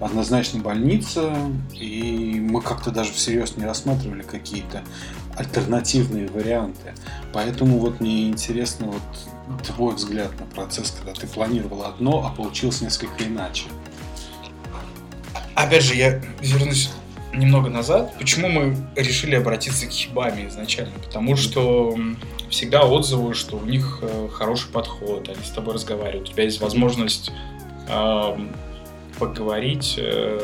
[0.01, 1.35] однозначно больница,
[1.73, 4.83] и мы как-то даже всерьез не рассматривали какие-то
[5.37, 6.95] альтернативные варианты.
[7.33, 12.81] Поэтому вот мне интересно вот твой взгляд на процесс, когда ты планировал одно, а получилось
[12.81, 13.67] несколько иначе.
[15.57, 16.91] Опять же, я вернусь
[17.33, 18.13] немного назад.
[18.19, 20.93] Почему мы решили обратиться к хибами изначально?
[21.03, 21.99] Потому что
[22.51, 26.61] всегда отзывы, что у них э, хороший подход, они с тобой разговаривают, у тебя есть
[26.61, 27.33] возможность
[27.89, 28.39] э,
[29.19, 30.41] поговорить, э,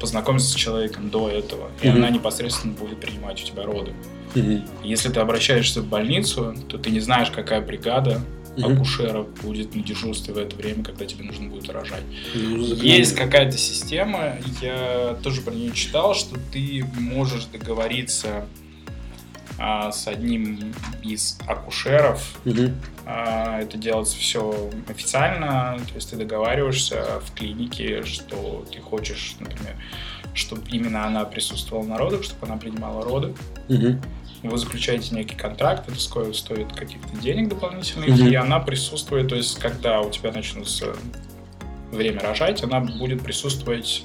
[0.00, 1.96] познакомиться с человеком до этого, и mm-hmm.
[1.96, 3.92] она непосредственно будет принимать у тебя роды.
[4.34, 4.68] Mm-hmm.
[4.82, 8.20] Если ты обращаешься в больницу, то ты не знаешь, какая бригада,
[8.56, 8.72] угу.
[8.72, 12.04] акушера будет на дежурстве в это время, когда тебе нужно будет рожать.
[12.34, 18.46] Ну, Есть какая-то система, я тоже про нее читал, что ты можешь договориться
[19.58, 22.38] а, с одним из акушеров.
[22.44, 22.70] Угу.
[23.06, 29.76] А, это делается все официально, то есть ты договариваешься в клинике, что ты хочешь, например,
[30.34, 33.34] чтобы именно она присутствовала на родах, чтобы она принимала роды.
[33.68, 33.98] Угу
[34.48, 38.30] вы заключаете некий контракт, это стоит, стоит каких-то денег дополнительных, mm-hmm.
[38.30, 40.96] и она присутствует, то есть когда у тебя начнется
[41.92, 44.04] время рожать, она будет присутствовать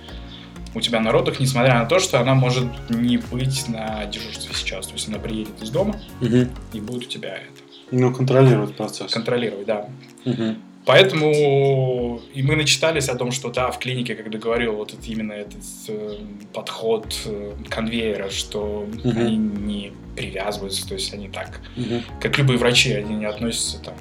[0.75, 4.87] у тебя на родах, несмотря на то, что она может не быть на дежурстве сейчас.
[4.87, 6.47] То есть она приедет из дома угу.
[6.73, 7.63] и будет у тебя это.
[7.89, 9.11] Ну, контролировать процесс.
[9.11, 9.89] Контролировать, да.
[10.25, 10.55] Угу.
[10.87, 15.33] Поэтому и мы начитались о том, что да, в клинике, когда говорил, вот это именно
[15.33, 16.15] этот э,
[16.53, 19.09] подход э, конвейера, что угу.
[19.09, 22.01] они не привязываются, то есть они так, угу.
[22.21, 23.95] как любые врачи, они не относятся там,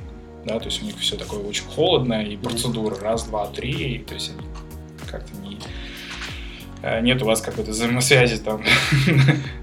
[0.44, 4.14] да, то есть у них все такое очень холодно, и процедуры раз, два, три, то
[4.14, 4.46] есть они
[5.10, 5.58] как-то не
[6.82, 8.62] э, нет у вас какой-то взаимосвязи там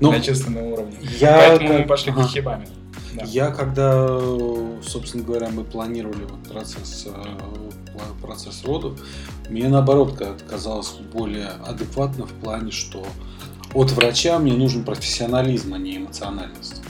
[0.02, 0.98] ну, на чувственном уровне.
[1.22, 2.26] Я Поэтому мы пошли ага.
[2.26, 2.68] к хибами.
[3.14, 3.24] Да.
[3.26, 4.08] Я когда,
[4.82, 9.00] собственно говоря, мы планировали вот процесс, э, процесс родов,
[9.50, 13.06] мне наоборот казалось более адекватно в плане, что
[13.74, 16.82] от врача мне нужен профессионализм, а не эмоциональность.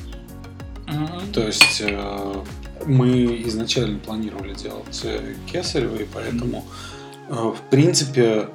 [0.88, 1.32] Mm-hmm.
[1.34, 2.44] То есть э,
[2.86, 6.66] мы изначально планировали делать э, кесарево, и поэтому,
[7.30, 7.56] mm-hmm.
[7.56, 8.50] в принципе,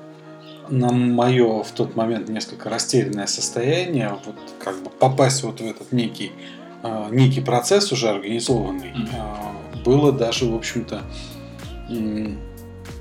[0.71, 5.93] на мое в тот момент несколько растерянное состояние, вот как бы попасть вот в этот
[5.93, 6.33] некий
[7.11, 9.83] некий процесс уже организованный, mm-hmm.
[9.85, 11.03] было даже, в общем-то,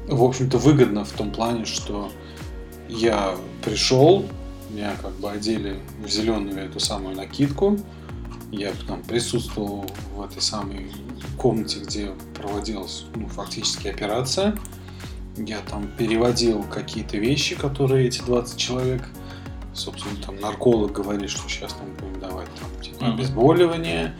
[0.07, 2.11] в общем-то, выгодно в том плане, что
[2.87, 4.25] я пришел,
[4.69, 7.77] меня как бы одели в зеленую эту самую накидку,
[8.51, 9.85] я там присутствовал
[10.15, 10.87] в этой самой
[11.37, 14.57] комнате, где проводилась ну, фактически операция.
[15.35, 19.03] Я там переводил какие-то вещи, которые эти 20 человек
[19.77, 24.15] собственно, там нарколог говорит, что сейчас там будем давать там, типа, обезболивание,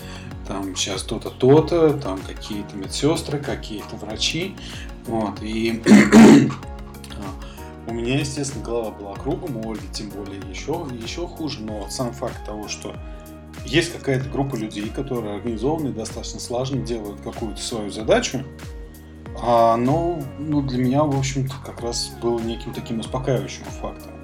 [0.48, 4.56] там сейчас то-то, то-то, там какие-то медсестры, какие-то врачи.
[5.06, 5.82] Вот, и
[7.88, 12.14] у меня, естественно, голова была кругом, у Ольги тем более еще, еще хуже, но сам
[12.14, 12.96] факт того, что
[13.66, 18.44] есть какая-то группа людей, которые организованно и достаточно слаженно делают какую-то свою задачу,
[19.42, 24.17] а, но ну, для меня, в общем-то, как раз был неким таким успокаивающим фактором.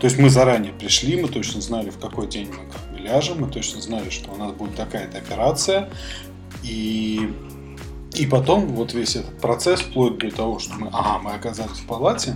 [0.00, 3.40] То есть мы заранее пришли, мы точно знали, в какой день мы как бы ляжем,
[3.40, 5.88] мы точно знали, что у нас будет такая-то операция.
[6.62, 7.30] И
[8.14, 11.86] И потом вот весь этот процесс, вплоть до того, что мы, ага, мы оказались в
[11.86, 12.34] палате,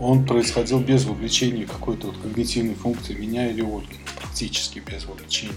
[0.00, 5.54] он происходил без вовлечения какой-то вот когнитивной функции меня или Ольги, ну, практически без вовлечения.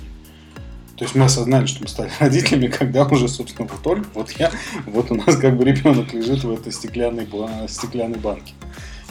[0.97, 4.51] То есть мы осознали, что мы стали родителями, когда уже, собственно, вот Ольга, вот я,
[4.87, 7.27] вот у нас как бы ребенок лежит в этой стеклянной,
[7.67, 8.53] стеклянной банке.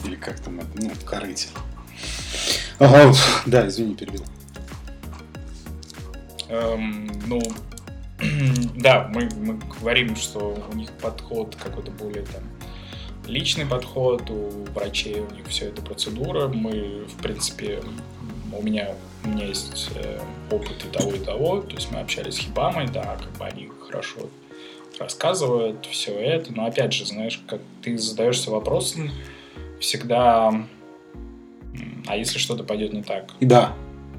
[0.04, 1.48] Или как там это, ну, в корыте.
[2.78, 3.12] Ага,
[3.46, 4.24] да, извини, перебил.
[6.48, 7.40] Эм, ну,
[8.76, 12.42] да, мы, мы говорим, что у них подход какой-то более там
[13.26, 16.48] личный подход, у врачей у них все это процедура.
[16.48, 17.82] Мы, в принципе,
[18.52, 21.60] у меня, у меня есть э, опыт и того, и того.
[21.60, 24.28] То есть мы общались с Хибамой, да, как бы они хорошо
[24.98, 26.52] рассказывают все это.
[26.52, 29.10] Но опять же, знаешь, как ты задаешься вопросом
[29.80, 30.66] всегда,
[32.06, 33.32] а если что-то пойдет не так?
[33.40, 33.72] Да.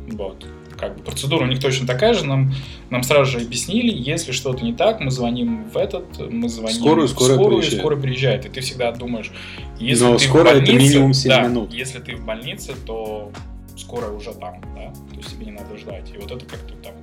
[0.08, 0.45] Вот
[0.82, 2.52] как бы процедура у них точно такая же, нам,
[2.89, 7.08] нам сразу же объяснили, если что-то не так, мы звоним в этот, мы звоним скорую,
[7.08, 7.74] в скорую, скорую приезжает.
[7.74, 8.45] и скорая приезжает.
[8.45, 9.32] И ты всегда думаешь,
[9.80, 11.74] если Но ты скорая в больнице, это минимум 7 да, минут.
[11.74, 13.32] если ты в больнице, то
[13.78, 16.12] скорая уже там, да, то есть тебе не надо ждать.
[16.13, 16.93] И вот это как-то там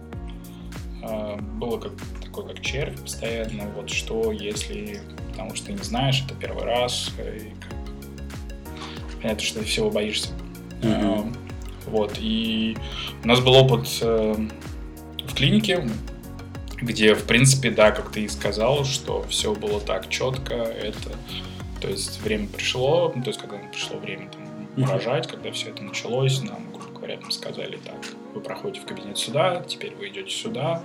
[1.04, 1.92] э, было как
[2.24, 7.12] такой как червь постоянно, вот что если, потому что ты не знаешь, это первый раз,
[7.18, 7.77] и как,
[9.20, 10.30] понятно, что ты всего боишься.
[10.82, 11.22] Э,
[11.86, 12.76] Вот, и
[13.24, 14.34] у нас был опыт э,
[15.26, 15.88] в клинике,
[16.80, 21.10] где, в принципе, да, как ты и сказал, что все было так четко, это,
[21.80, 25.82] то есть время пришло, ну, то есть когда пришло время там, рожать, когда все это
[25.82, 27.96] началось, нам, грубо говоря, нам сказали, так,
[28.34, 30.82] вы проходите в кабинет сюда, теперь вы идете сюда,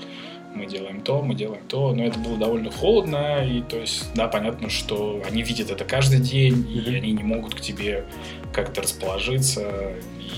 [0.56, 4.28] мы делаем то, мы делаем то, но это было довольно холодно, и то есть, да,
[4.28, 8.06] понятно, что они видят это каждый день, и они не могут к тебе
[8.54, 9.94] как-то расположиться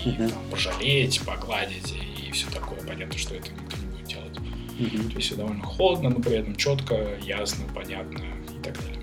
[0.05, 1.93] и там, пожалеть, погладить
[2.25, 2.79] и все такое.
[2.87, 4.33] Понятно, что это никто не будет делать.
[5.09, 9.01] То есть все довольно холодно, но при этом четко, ясно, понятно и так далее.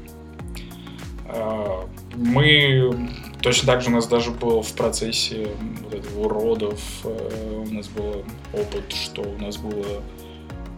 [1.26, 3.10] А, Мы
[3.42, 5.48] точно так же у нас даже был в процессе
[5.82, 10.02] вот этого родов, э, у нас был опыт, что у нас было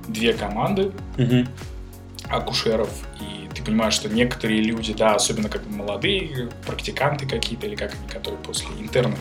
[0.08, 1.46] две команды Мгм.
[2.30, 2.90] акушеров,
[3.20, 7.94] и ты понимаешь, что некоторые люди, да, особенно как бы молодые, практиканты какие-то, или как
[7.94, 9.16] они, которые после интерна,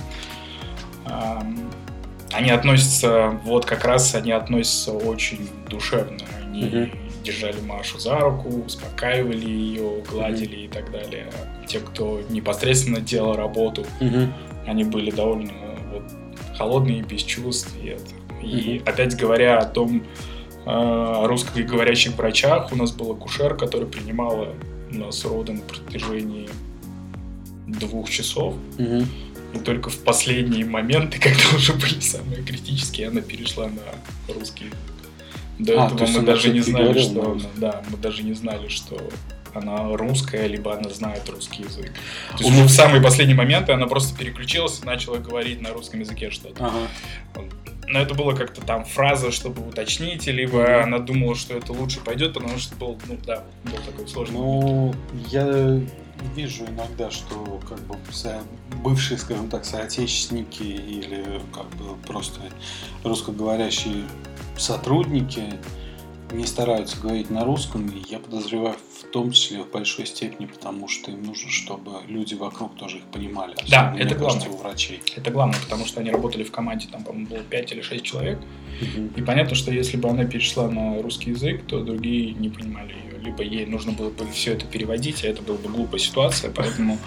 [2.32, 6.18] они относятся, вот как раз они относятся очень душевно.
[6.44, 6.92] Они Мгм.
[7.24, 11.32] держали Машу за руку, успокаивали ее, гладили и так далее.
[11.68, 14.34] Те, кто непосредственно делал работу, Мгм.
[14.66, 15.54] они были довольно
[15.92, 16.04] вот,
[16.58, 17.72] холодные, без чувств.
[17.82, 18.02] И, это.
[18.42, 18.88] и Мгм.
[18.88, 20.04] опять говоря о том,
[20.66, 24.54] русскоговорящих врачах, у нас был акушер, который принимала
[24.92, 26.50] у нас роды на протяжении
[27.68, 28.56] двух часов.
[28.78, 29.08] Мгм.
[29.54, 34.66] И только в последние моменты, когда уже были самые критические, она перешла на русский.
[35.60, 38.34] До А, этого мы даже не знали, говорила что на она, да, мы даже не
[38.34, 39.00] знали, что
[39.54, 41.92] она русская, либо она знает русский язык.
[42.32, 46.00] То есть уже в самые последние моменты она просто переключилась и начала говорить на русском
[46.00, 46.66] языке что-то.
[46.66, 46.88] Ага.
[47.88, 50.84] Но это было как-то там фраза, чтобы уточнить, либо Мгм.
[50.84, 54.38] она думала, что это лучше пойдет, потому что был, ну да, был такой сложный.
[54.38, 54.96] Ну,
[55.30, 55.80] я
[56.36, 57.96] вижу иногда, что как бы
[58.84, 62.40] бывшие, скажем так, соотечественники или как бы просто
[63.04, 64.04] русскоговорящие
[64.58, 65.44] сотрудники
[66.34, 70.88] не стараются говорить на русском, и я подозреваю в том числе в большой степени, потому
[70.88, 73.56] что им нужно, чтобы люди вокруг тоже их понимали.
[73.70, 74.50] Да, Особенно, это мне кажется, главное.
[74.50, 75.02] у врачей.
[75.16, 78.40] Это главное, потому что они работали в команде, там, по-моему, было 5 или 6 человек,
[78.82, 79.12] Мгм.
[79.16, 83.20] И понятно, что если бы она перешла на русский язык, то другие не понимали ее.
[83.24, 86.98] Либо ей нужно было бы все это переводить, а это была бы глупая ситуация, поэтому...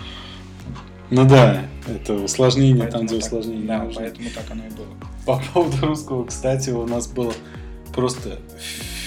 [1.10, 3.66] Ну да, это усложнение там, поэтому где так- усложнение.
[3.66, 4.00] Да, нужно.
[4.00, 4.86] поэтому так оно и было.
[5.26, 7.32] По поводу русского, кстати, у нас была
[7.92, 8.38] просто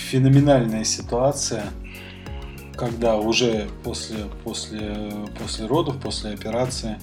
[0.09, 1.65] феноменальная ситуация,
[2.75, 6.97] когда уже после, после, после родов, после операции,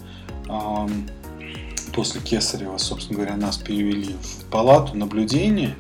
[1.95, 5.77] после Кесарева, собственно говоря, нас перевели в палату наблюдения.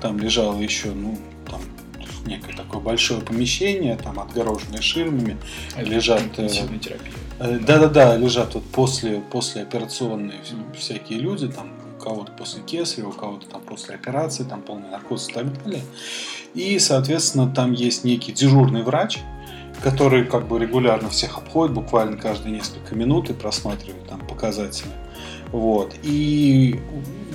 [0.00, 1.16] Там лежало еще, ну,
[1.48, 1.60] там
[2.26, 5.36] некое такое большое помещение, там отгороженное ширмами.
[5.78, 6.48] Лежат, э.
[7.38, 13.08] Э, Да-да-да, лежат вот после, после операционные вс- всякие люди, там у кого-то после кесарева,
[13.08, 15.82] у кого-то там после операции, там полный наркоз и так далее.
[16.56, 19.18] И, соответственно, там есть некий дежурный врач,
[19.82, 24.90] который как бы регулярно всех обходит, буквально каждые несколько минут и просматривает там показатели.
[25.52, 25.94] Вот.
[26.02, 26.80] И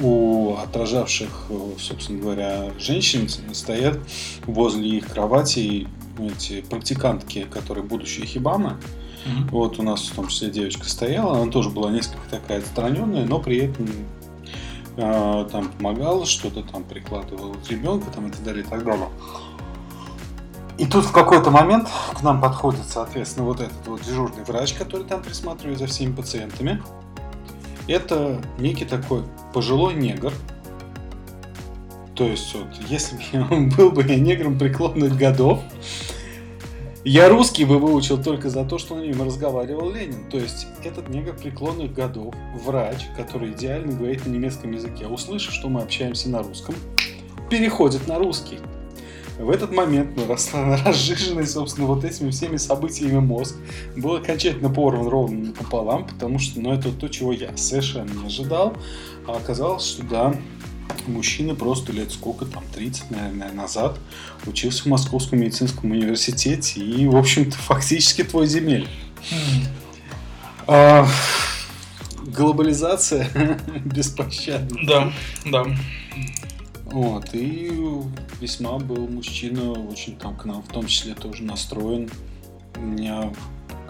[0.01, 1.49] у отражавших,
[1.80, 3.99] собственно говоря, женщин стоят
[4.47, 5.88] возле их кровати
[6.19, 8.78] эти практикантки, которые будущие хибамы,
[9.26, 9.47] Мгм.
[9.49, 13.39] вот у нас в том числе девочка стояла, она тоже была несколько такая отстраненная, но
[13.39, 13.88] при этом
[14.98, 19.10] э, там помогала, что-то там прикладывала ребенка там и так далее и так далее.
[20.78, 25.04] И тут в какой-то момент к нам подходит, соответственно, вот этот вот дежурный врач, который
[25.04, 26.82] там присматривает за всеми пациентами.
[27.88, 29.24] Это некий такой
[29.54, 30.34] пожилой негр.
[32.16, 33.44] То есть, вот, если бы я
[33.78, 35.62] был бы я негром преклонных годов,
[37.04, 40.30] я русский бы выучил только за то, что на нем разговаривал Ленин.
[40.30, 42.34] То есть этот негр преклонных годов,
[42.64, 46.76] врач, который идеально говорит на немецком языке, услышав, что мы общаемся на русском,
[47.49, 48.60] переходит на русский.
[49.39, 50.28] В этот момент ну,
[50.86, 53.56] разжиженный, собственно, вот этими всеми событиями мозг
[53.97, 58.74] был окончательно порван ровно напополам, потому что, ну, это то, чего я совершенно не ожидал.
[59.28, 60.36] А оказалось, что да,
[61.08, 64.00] мужчина просто лет сколько там, 30, наверное, назад
[64.46, 68.88] учился в Московском медицинском университете и, в общем-то, фактически твой земель.
[70.68, 71.08] А,
[72.26, 73.30] глобализация
[73.86, 74.80] беспощадна.
[74.86, 75.14] Да,
[75.46, 75.66] да.
[76.86, 77.72] Вот, и
[78.42, 82.10] весьма был мужчина очень там к нам в том числе тоже настроен.
[82.76, 83.32] У меня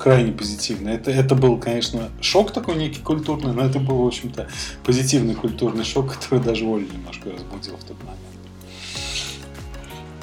[0.02, 0.89] крайне позитивно.
[0.89, 4.49] Это, это был, конечно, шок такой некий культурный, но это был, в общем-то,
[4.84, 8.20] позитивный культурный шок, который даже Олю немножко разбудил в тот момент.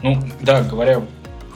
[0.03, 1.05] Ну, да, говоря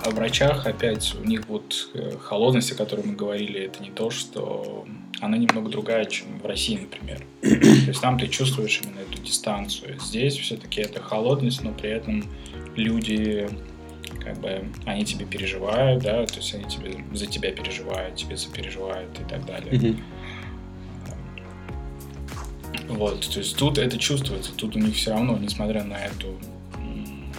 [0.05, 4.11] о врачах, опять у них вот э, холодность, о которой мы говорили, это не то,
[4.11, 4.85] что
[5.21, 7.25] она немного другая, чем в России, например.
[7.41, 9.99] То есть там ты чувствуешь именно эту дистанцию.
[10.01, 12.25] Здесь все-таки это холодность, но при этом
[12.75, 13.49] люди
[14.21, 19.19] как бы они тебе переживают, да, то есть они тебе за тебя переживают, тебе сопереживают
[19.21, 19.73] и так далее.
[19.73, 19.97] Mm-hmm.
[22.89, 26.39] Вот, то есть тут это чувствуется, тут у них все равно, несмотря на эту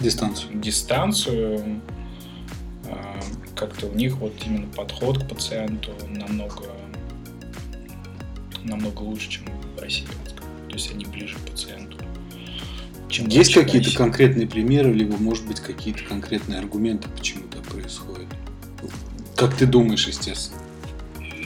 [0.00, 1.80] дистанцию, дистанцию
[3.54, 6.64] как-то у них вот именно подход к пациенту намного
[8.64, 9.44] намного лучше, чем
[9.76, 10.06] в России.
[10.68, 11.93] То есть они ближе к пациенту.
[13.14, 18.26] Чем Есть какие-то конкретные примеры, либо, может быть, какие-то конкретные аргументы, почему так происходит?
[19.36, 20.60] Как ты думаешь, естественно?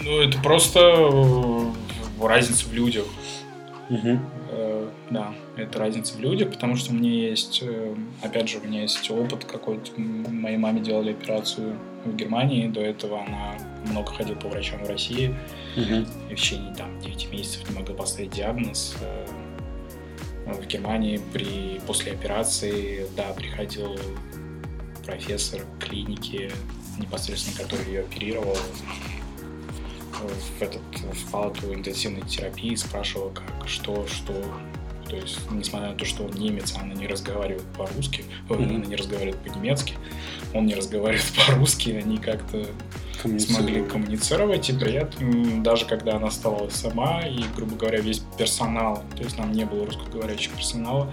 [0.02, 3.04] Ну, это просто э, разница в людях.
[3.90, 4.18] Угу.
[5.10, 8.82] Да, это разница в людях, потому что у меня есть, э, опять же, у меня
[8.82, 9.90] есть опыт какой-то.
[9.98, 13.56] Моей маме делали операцию в Германии, до этого она
[13.90, 15.34] много ходила по врачам в России.
[15.76, 16.06] Угу.
[16.30, 18.96] И в течение там 9 месяцев не могла поставить диагноз.
[20.49, 23.99] Э, в Германии при, после операции, да, приходил
[25.05, 26.51] профессор клиники,
[26.99, 28.57] непосредственно который ее оперировал,
[30.59, 34.32] в, этот, в палату интенсивной терапии, спрашивал, как, что, что,
[35.09, 38.76] то есть, несмотря на то, что он немец, она не разговаривает по-русски, mm-hmm.
[38.76, 39.94] она не разговаривает по-немецки,
[40.54, 42.66] он не разговаривает по-русски, они как-то
[43.38, 49.02] смогли коммуницировать, и при этом, даже когда она оставалась сама, и, грубо говоря, весь персонал,
[49.16, 51.12] то есть нам не было русскоговорящего персонала,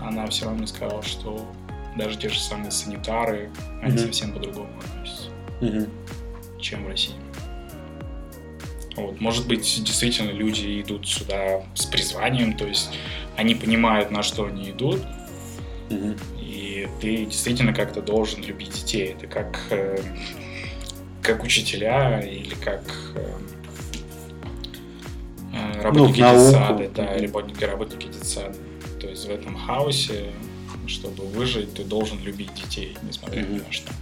[0.00, 1.50] она все равно сказала, что
[1.96, 3.50] даже те же самые санитары,
[3.82, 4.06] они mm-hmm.
[4.06, 5.30] совсем по-другому относятся,
[5.60, 5.88] mm-hmm.
[6.60, 7.14] чем в России.
[8.98, 9.20] Вот.
[9.20, 12.90] Может быть, действительно люди идут сюда с призванием, то есть
[13.36, 15.00] они понимают, на что они идут,
[15.88, 16.14] угу.
[16.40, 19.14] и ты действительно как-то должен любить детей.
[19.16, 20.00] Это как, э,
[21.22, 22.82] как учителя или как
[23.14, 23.34] э,
[25.52, 28.56] э работники ну, детсада, да, работники, работники детсада.
[29.00, 30.32] То есть в этом хаосе,
[30.88, 33.52] чтобы выжить, ты должен любить детей, несмотря угу.
[33.54, 33.92] ни на что.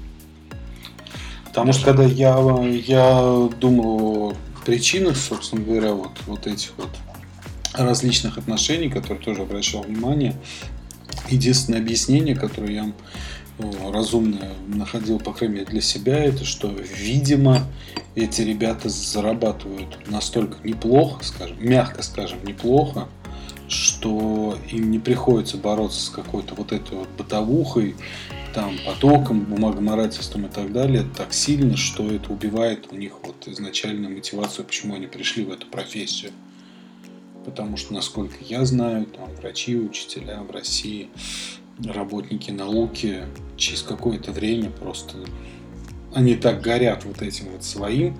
[1.44, 2.38] Потому что когда я,
[2.86, 4.36] я думал
[4.66, 6.90] причинах, собственно говоря, вот, вот этих вот
[7.72, 10.34] различных отношений, которые тоже обращал внимание.
[11.30, 12.92] Единственное объяснение, которое я
[13.58, 17.62] ну, разумное находил, по крайней мере, для себя, это что, видимо,
[18.16, 23.08] эти ребята зарабатывают настолько неплохо, скажем, мягко скажем, неплохо,
[23.68, 27.96] что им не приходится бороться с какой-то вот этой вот бытовухой,
[28.54, 34.14] там, потоком, бумагоморательством и так далее так сильно, что это убивает у них вот изначальную
[34.14, 36.32] мотивацию, почему они пришли в эту профессию.
[37.44, 41.08] Потому что, насколько я знаю, там врачи, учителя в России,
[41.84, 43.24] работники науки
[43.56, 45.18] через какое-то время просто
[46.14, 48.18] они так горят вот этим вот своим,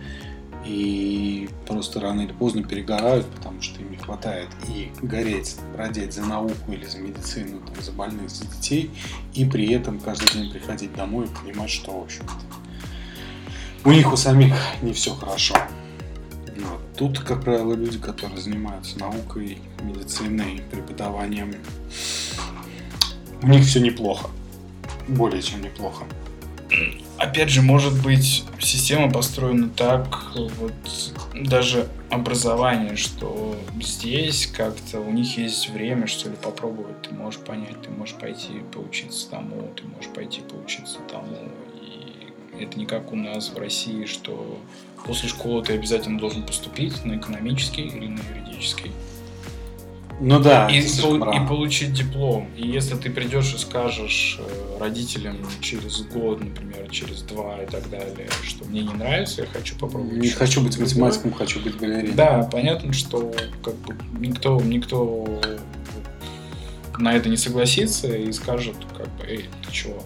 [0.67, 6.23] и просто рано или поздно перегорают, потому что им не хватает и гореть, родить за
[6.23, 8.91] науку или за медицину, там, за больных, за детей,
[9.35, 12.33] и при этом каждый день приходить домой и понимать, что, в общем-то,
[13.85, 15.55] у них у самих не все хорошо.
[16.57, 21.55] Но тут, как правило, люди, которые занимаются наукой, медициной, преподаванием,
[23.43, 24.31] у них все неплохо.
[25.07, 26.05] Более чем неплохо
[27.19, 30.73] опять же, может быть, система построена так, вот
[31.35, 37.03] даже образование, что здесь как-то у них есть время, что ли, попробовать.
[37.03, 41.37] Ты можешь понять, ты можешь пойти поучиться тому, ты можешь пойти поучиться тому.
[41.81, 44.59] И Это не как у нас в России, что
[45.05, 48.93] после школы ты обязательно должен поступить на экономический или на юридический.
[50.19, 52.49] Ну да, и, пол- и получить диплом.
[52.57, 57.89] И если ты придешь и скажешь э, родителям через год, например, через два и так
[57.91, 60.17] далее, что мне не нравится, я хочу попробовать.
[60.19, 60.89] Не хочу быть другое».
[60.89, 62.13] математиком, хочу быть балериной.
[62.13, 63.31] Да, понятно, что
[63.63, 65.41] как бы никто, никто
[66.99, 70.03] на это не согласится и скажет, как бы, эй, ты чего?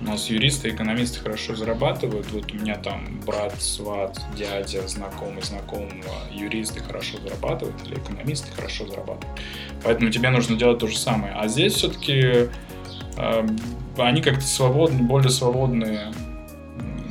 [0.00, 2.26] У нас юристы экономисты хорошо зарабатывают.
[2.30, 8.86] Вот у меня там брат, сват, дядя, знакомый, знакомого, юристы хорошо зарабатывают или экономисты хорошо
[8.86, 9.40] зарабатывают.
[9.82, 11.32] Поэтому тебе нужно делать то же самое.
[11.34, 12.48] А здесь все-таки
[13.96, 16.12] они как-то свободны, более свободные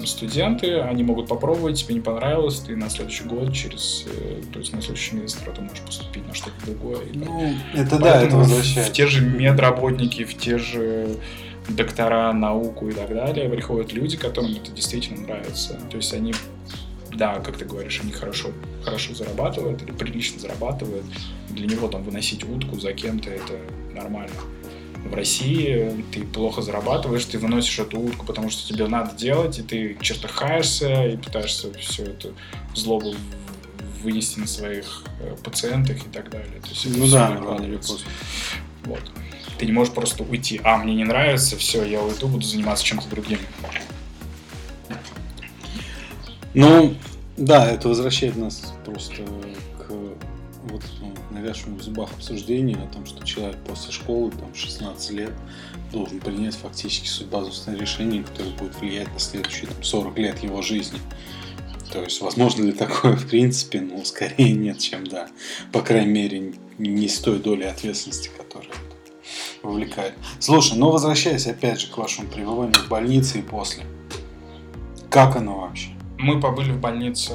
[0.06, 4.72] студенты, они могут попробовать, тебе не понравилось, ты на следующий год через, э, то есть
[4.72, 7.00] на следующий ты можешь поступить на что-то другое.
[7.16, 11.18] Ну, это да, это Поэтому в те же медработники, в те же
[11.70, 15.80] доктора, науку и так далее приходят люди, которым это действительно нравится.
[15.90, 16.34] То есть они,
[17.14, 18.50] да, как ты говоришь, они хорошо,
[18.84, 21.06] хорошо зарабатывают или прилично зарабатывают.
[21.50, 23.54] Для него там выносить утку за кем-то это
[23.94, 24.36] нормально.
[25.06, 29.62] В России ты плохо зарабатываешь, ты выносишь эту утку, потому что тебе надо делать, и
[29.62, 32.32] ты чертыхаешься и пытаешься все это
[32.74, 33.14] злобу
[34.02, 36.60] вынести на своих э, пациентах и так далее.
[36.62, 38.10] То есть Ну да, рано или поздно.
[38.86, 39.02] Вот.
[39.58, 40.60] Ты не можешь просто уйти.
[40.64, 43.40] А, мне не нравится, все, я уйду, буду заниматься чем-то другим.
[46.54, 46.96] Ну,
[47.38, 49.24] да, это возвращает нас просто
[49.78, 55.12] к вот этому навязшему в зубах обсуждению о том, что человек после школы, там, 16
[55.12, 55.32] лет,
[55.92, 61.00] должен принять фактически судьбоносное решение, которое будет влиять на следующие там, 40 лет его жизни.
[61.92, 65.28] То есть, возможно ли такое, в принципе, ну, скорее нет, чем да.
[65.72, 68.72] По крайней мере, не с той долей ответственности, которая
[69.66, 70.14] это вовлекает.
[70.40, 73.84] Слушай, ну, возвращаясь опять же к вашему пребыванию в больнице и после.
[75.10, 75.90] Как оно вообще?
[76.18, 77.34] Мы побыли в больнице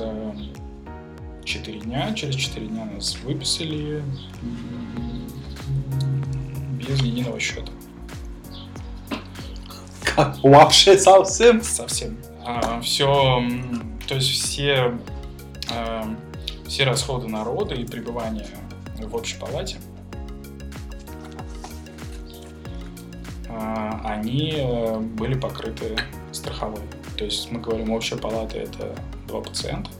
[1.44, 2.12] 4 дня.
[2.14, 4.02] Через 4 дня нас выписали
[6.78, 7.72] без единого счета.
[10.02, 11.62] Как вообще совсем?
[11.62, 12.16] Совсем.
[12.82, 13.42] все,
[14.08, 14.98] то есть все,
[15.70, 16.16] а,
[16.66, 18.46] все расходы народа и пребывание
[18.98, 19.76] в общей палате,
[24.04, 25.96] они э, были покрыты
[26.32, 26.82] страховой.
[27.16, 28.94] То есть мы говорим, общая палата это
[29.28, 29.90] два пациента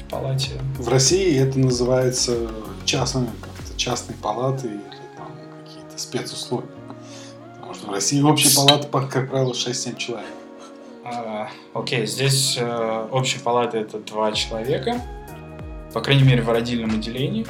[0.00, 0.52] в палате.
[0.78, 2.50] В России это называется
[2.84, 4.80] частной, как-то частной палатой или
[5.16, 5.32] там
[5.64, 6.68] какие-то спецусловия.
[7.54, 10.28] Потому что в России общая палата, как правило, 6-7 человек.
[11.04, 15.02] А, Окей, здесь э, общая палата это два человека,
[15.92, 17.46] по крайней мере в родильном отделении.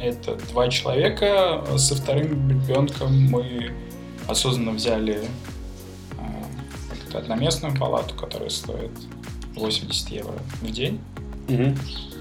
[0.00, 1.64] Это два человека.
[1.76, 3.72] Со вторым ребенком мы
[4.28, 5.26] осознанно взяли
[6.90, 8.90] как-то одноместную палату, которая стоит
[9.54, 11.00] 80 евро в день.
[11.48, 11.74] Мгм.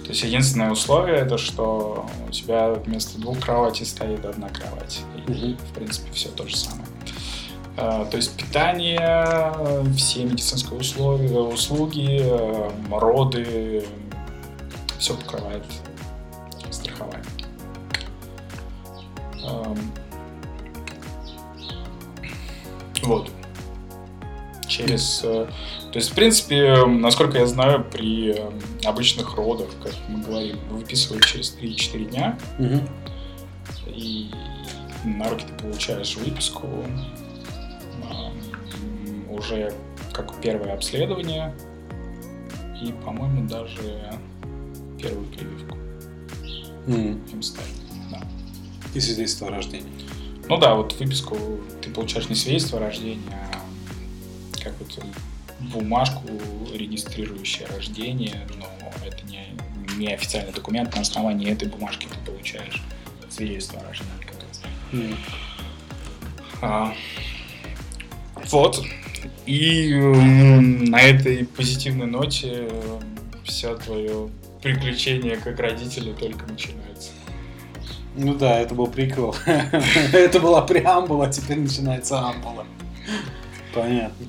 [0.04, 5.02] То есть единственное условие это, что у тебя вместо двух кроватей стоит одна кровать.
[5.28, 5.58] И, Мгм.
[5.58, 6.88] в принципе, все то же самое.
[7.78, 9.54] А, То есть питание,
[9.95, 13.86] все медицинские условия, услуги, э, роды,
[14.99, 15.64] все покрывает
[16.70, 17.24] страховая.
[23.04, 23.32] Вот.
[24.68, 25.22] Через...
[25.24, 25.47] э,
[25.91, 28.52] То есть, в принципе, насколько я знаю, при э,
[28.86, 32.88] обычных родах, как мы говорим, выписывают через 3-4 дня, Мгм.
[33.88, 34.30] и
[35.04, 36.68] на руки ты получаешь выписку,
[39.30, 39.74] уже
[40.14, 41.54] как первое обследование,
[42.82, 44.20] и, по-моему, даже
[45.02, 45.78] первую прививку
[46.88, 47.22] Мгм.
[47.32, 47.70] им ставят.
[48.12, 48.22] Да.
[48.93, 49.89] И свидетельство о рождении.
[50.48, 51.38] Ну да, вот выписку
[51.82, 53.62] ты получаешь не свидетельство о рождении, а
[54.64, 55.04] как вот
[55.60, 56.28] бумажку,
[56.74, 58.68] регистрирующее рождение, но
[59.06, 59.44] это не,
[59.98, 62.82] не официальный документ, на основании этой бумажки ты получаешь
[63.30, 64.12] свидетельство о рождении.
[64.92, 65.18] Мгм.
[66.62, 66.94] А,
[68.50, 68.84] вот.
[69.46, 72.70] И м, на этой позитивной ноте
[73.44, 74.30] все твое
[74.62, 77.12] приключение как родителя только начинается.
[78.16, 79.36] Ну да, это был прикол.
[79.45, 82.66] это была преамбула, а теперь начинается амбула.
[83.74, 84.28] Понятно.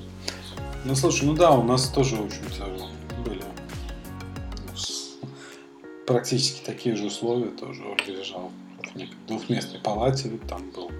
[0.85, 2.65] Ну слушай, ну да, у нас тоже, в общем-то,
[3.25, 3.43] были
[6.05, 7.51] практически такие же условия.
[7.51, 8.51] Тоже Ольга лежал
[8.93, 10.91] в двухместной палате, там был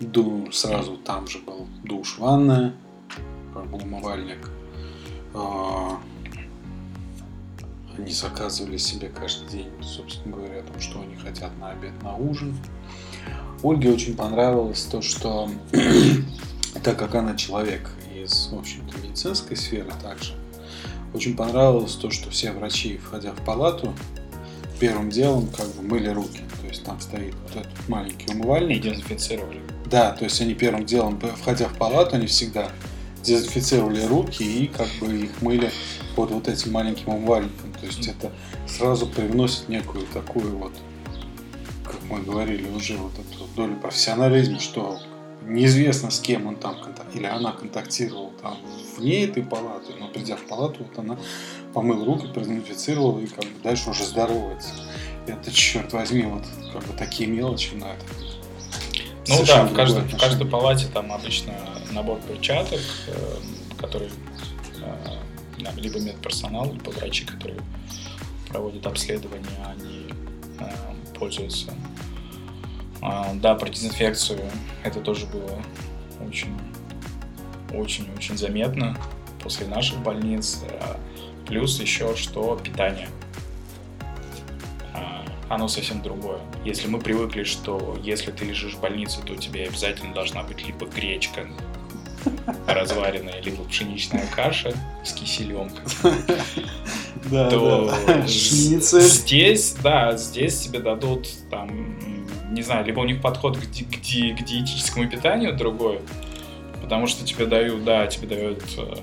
[0.00, 2.74] ду- сразу там же был душ, ванная,
[3.54, 4.50] как бы умывальник.
[7.98, 12.56] Они заказывали себе каждый день, собственно говоря, там, что они хотят на обед, на ужин.
[13.62, 15.50] Ольге очень понравилось то, что
[16.82, 20.34] так как она человек из из, в общем-то, медицинской сферы также.
[21.12, 23.92] Очень понравилось то, что все врачи, входя в палату,
[24.78, 26.40] первым делом как бы мыли руки.
[26.60, 28.78] То есть там стоит вот этот маленький умывальник.
[28.78, 29.60] И дезинфицировали.
[29.86, 32.70] Да, то есть они первым делом, входя в палату, они всегда
[33.22, 35.70] дезинфицировали руки и как бы их мыли
[36.14, 37.72] под вот этим маленьким умывальником.
[37.72, 38.32] То есть это
[38.66, 40.72] сразу привносит некую такую вот,
[41.84, 44.98] как мы говорили уже, вот эту долю профессионализма, что
[45.42, 46.76] неизвестно с кем он там
[47.14, 48.58] или она контактировала там
[48.96, 51.18] вне этой палаты, но придя в палату, вот она
[51.72, 54.70] помыл руки, продезинфицировала и как бы дальше уже здоровается.
[55.26, 58.04] Это, черт возьми, вот как бы такие мелочи на это.
[59.28, 61.52] Ну да, в каждой, в каждой палате там обычно
[61.92, 63.36] набор перчаток, э,
[63.78, 64.08] который
[64.80, 65.16] э,
[65.76, 67.60] либо медперсонал, либо врачи, которые
[68.48, 70.06] проводят обследования, они
[70.58, 70.70] э,
[71.18, 71.72] пользуются.
[73.02, 74.40] А, да, про дезинфекцию
[74.84, 75.62] это тоже было
[76.26, 76.54] очень,
[77.72, 78.96] очень, очень заметно
[79.42, 80.62] после наших больниц.
[81.46, 83.08] Плюс еще что питание.
[84.94, 86.40] А, оно совсем другое.
[86.64, 90.66] Если мы привыкли, что если ты лежишь в больнице, то у тебя обязательно должна быть
[90.66, 91.48] либо гречка
[92.66, 94.72] разваренная, либо пшеничная каша
[95.04, 95.70] с киселем,
[97.30, 98.26] да, то да.
[98.26, 101.70] здесь, да, здесь тебе дадут там,
[102.52, 106.00] не знаю, либо у них подход к, ди- к, ди- к диетическому питанию другой,
[106.82, 108.94] потому что тебе дают, да, тебе дают э,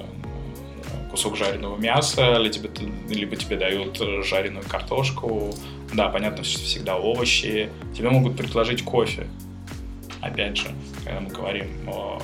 [1.10, 5.56] кусок жареного мяса, либо тебе, либо тебе дают жареную картошку,
[5.94, 9.28] да, понятно, что всегда овощи, тебе могут предложить кофе,
[10.22, 10.68] опять же,
[11.04, 12.22] когда мы говорим о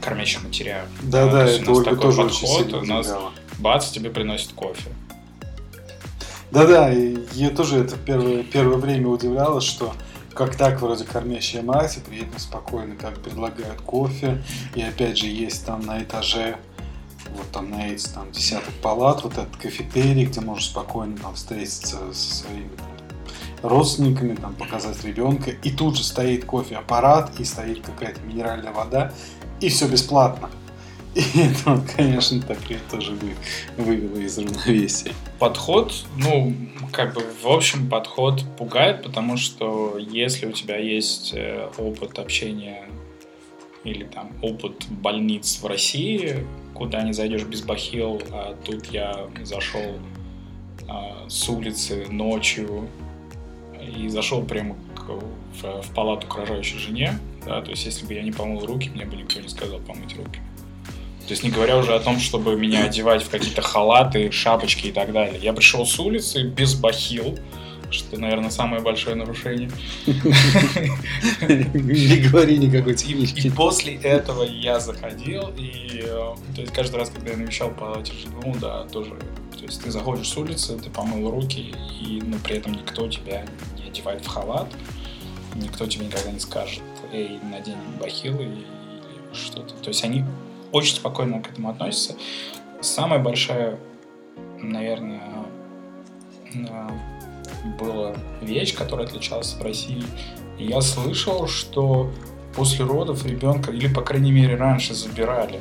[0.00, 0.88] кормящих материалах.
[1.02, 3.14] Да, да, то это Ольга тоже подход, очень сильно у нас
[3.58, 4.90] бац, тебе приносит кофе.
[6.50, 9.94] Да-да, я тоже это первое, первое время удивлялось, что
[10.34, 14.42] как так вроде кормящая мать, и при этом спокойно как предлагают кофе,
[14.74, 16.56] и опять же есть там на этаже
[17.36, 21.98] вот там на эти там десяток палат, вот этот кафетерий, где можешь спокойно там встретиться
[22.12, 22.70] со своими
[23.62, 29.12] родственниками, там показать ребенка, и тут же стоит кофе-аппарат, и стоит какая-то минеральная вода,
[29.60, 30.50] и все бесплатно.
[31.14, 33.16] И это, конечно, так и тоже
[33.76, 35.12] вывело из равновесия.
[35.38, 36.54] Подход, ну,
[36.92, 42.84] как бы, в общем, подход пугает, потому что если у тебя есть э, опыт общения
[43.82, 49.98] или там опыт больниц в России, куда не зайдешь без бахил, а тут я зашел
[50.88, 52.88] а, с улицы ночью
[53.96, 55.18] и зашел прямо к,
[55.60, 58.90] в, в палату к рожающей жене, да, то есть если бы я не помыл руки,
[58.90, 60.40] мне бы никто не сказал помыть руки.
[61.26, 64.92] То есть не говоря уже о том, чтобы меня одевать в какие-то халаты, шапочки и
[64.92, 65.38] так далее.
[65.40, 67.38] Я пришел с улицы без бахил,
[67.90, 69.70] что, наверное, самое большое нарушение.
[71.40, 73.46] Не говори никакой темечки.
[73.46, 78.12] И после этого я заходил, и э, то есть каждый раз, когда я навещал палате
[78.12, 79.16] жену, да, тоже
[79.56, 83.44] то есть ты заходишь с улицы, ты помыл руки, и но при этом никто тебя
[83.76, 84.68] не одевает в халат,
[85.54, 86.82] никто тебе никогда не скажет,
[87.12, 88.64] эй, надень бахилы или
[89.32, 89.74] что-то.
[89.74, 90.24] То есть они
[90.72, 92.14] очень спокойно к этому относятся.
[92.80, 93.78] Самая большая,
[94.58, 95.44] наверное,
[97.78, 100.04] была вещь, которая отличалась в России.
[100.58, 102.10] Я слышал, что
[102.54, 105.60] после родов ребенка, или, по крайней мере, раньше забирали.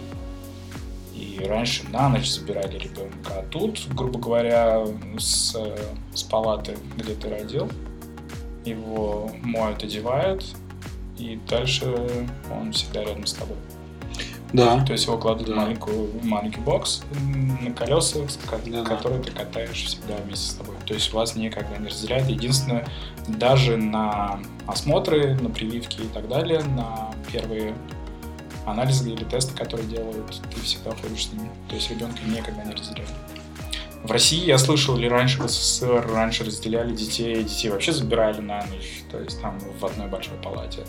[1.13, 3.39] И раньше на ночь забирали ребенка.
[3.39, 4.85] А тут, грубо говоря,
[5.17, 5.55] с,
[6.13, 7.69] с палаты, где ты родил,
[8.65, 10.45] его моют, одевают,
[11.17, 11.95] и дальше
[12.51, 13.57] он всегда рядом с тобой.
[14.51, 14.83] Да.
[14.83, 15.53] То есть его кладут да.
[15.53, 17.03] в маленькую, маленький бокс
[17.61, 18.19] на колеса,
[18.65, 19.23] да, который да.
[19.25, 20.75] ты катаешь всегда вместе с тобой.
[20.85, 22.27] То есть вас никогда не разделяет.
[22.27, 22.87] Единственное,
[23.27, 27.75] даже на осмотры, на прививки и так далее, на первые
[28.65, 31.49] анализы или тесты, которые делают, ты всегда ходишь с ними.
[31.67, 33.09] То есть ребенка никогда не разделяют.
[34.03, 38.65] В России я слышал, или раньше в СССР раньше разделяли детей, детей вообще забирали на
[38.65, 40.85] ночь, то есть там в одной большой палате.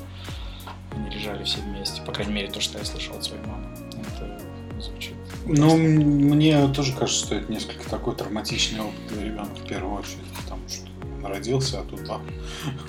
[0.92, 2.02] Они лежали все вместе.
[2.02, 3.66] По крайней мере, то, что я слышал от своей мамы.
[4.00, 4.40] Это
[4.80, 5.14] звучит.
[5.44, 10.26] Ну, мне тоже кажется, что это несколько такой травматичный опыт для ребенка в первую очередь,
[10.42, 10.86] потому что
[11.16, 12.22] он родился, а тут там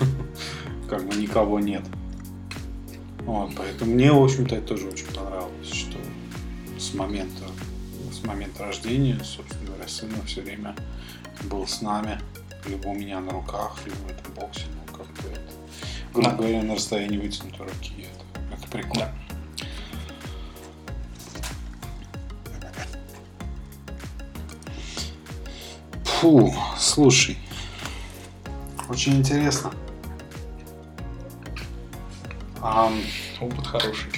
[0.88, 1.82] как бы никого нет.
[3.20, 5.96] Вот, поэтому мне, в общем-то, это тоже очень понравилось, что
[6.78, 7.44] с момента,
[8.12, 10.74] с момента рождения, собственно говоря, сына все время
[11.44, 12.20] был с нами,
[12.66, 15.40] либо у меня на руках, либо в этом боксе, ну, как-то это
[16.12, 17.92] грубо говоря, на расстоянии вытянутой руки.
[17.98, 19.10] Это, это прикольно.
[22.60, 22.70] Да.
[26.04, 27.38] Фу, слушай,
[28.88, 29.72] очень интересно.
[32.60, 32.92] А,
[33.40, 34.10] опыт хороший.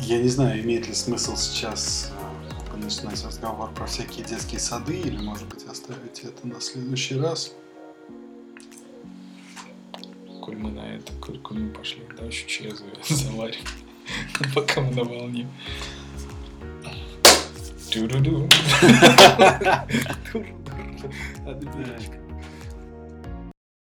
[0.00, 2.09] Я не знаю, имеет ли смысл сейчас
[2.80, 7.52] э, начинать разговор про всякие детские сады, или, может быть, оставить это на следующий раз.
[10.42, 13.60] Коль мы на это, коль, коль мы пошли, да, еще за- заварим,
[14.54, 15.48] пока мы на волне.
[17.92, 18.48] Ту-ду-ду.
[21.46, 22.19] Отбивочка.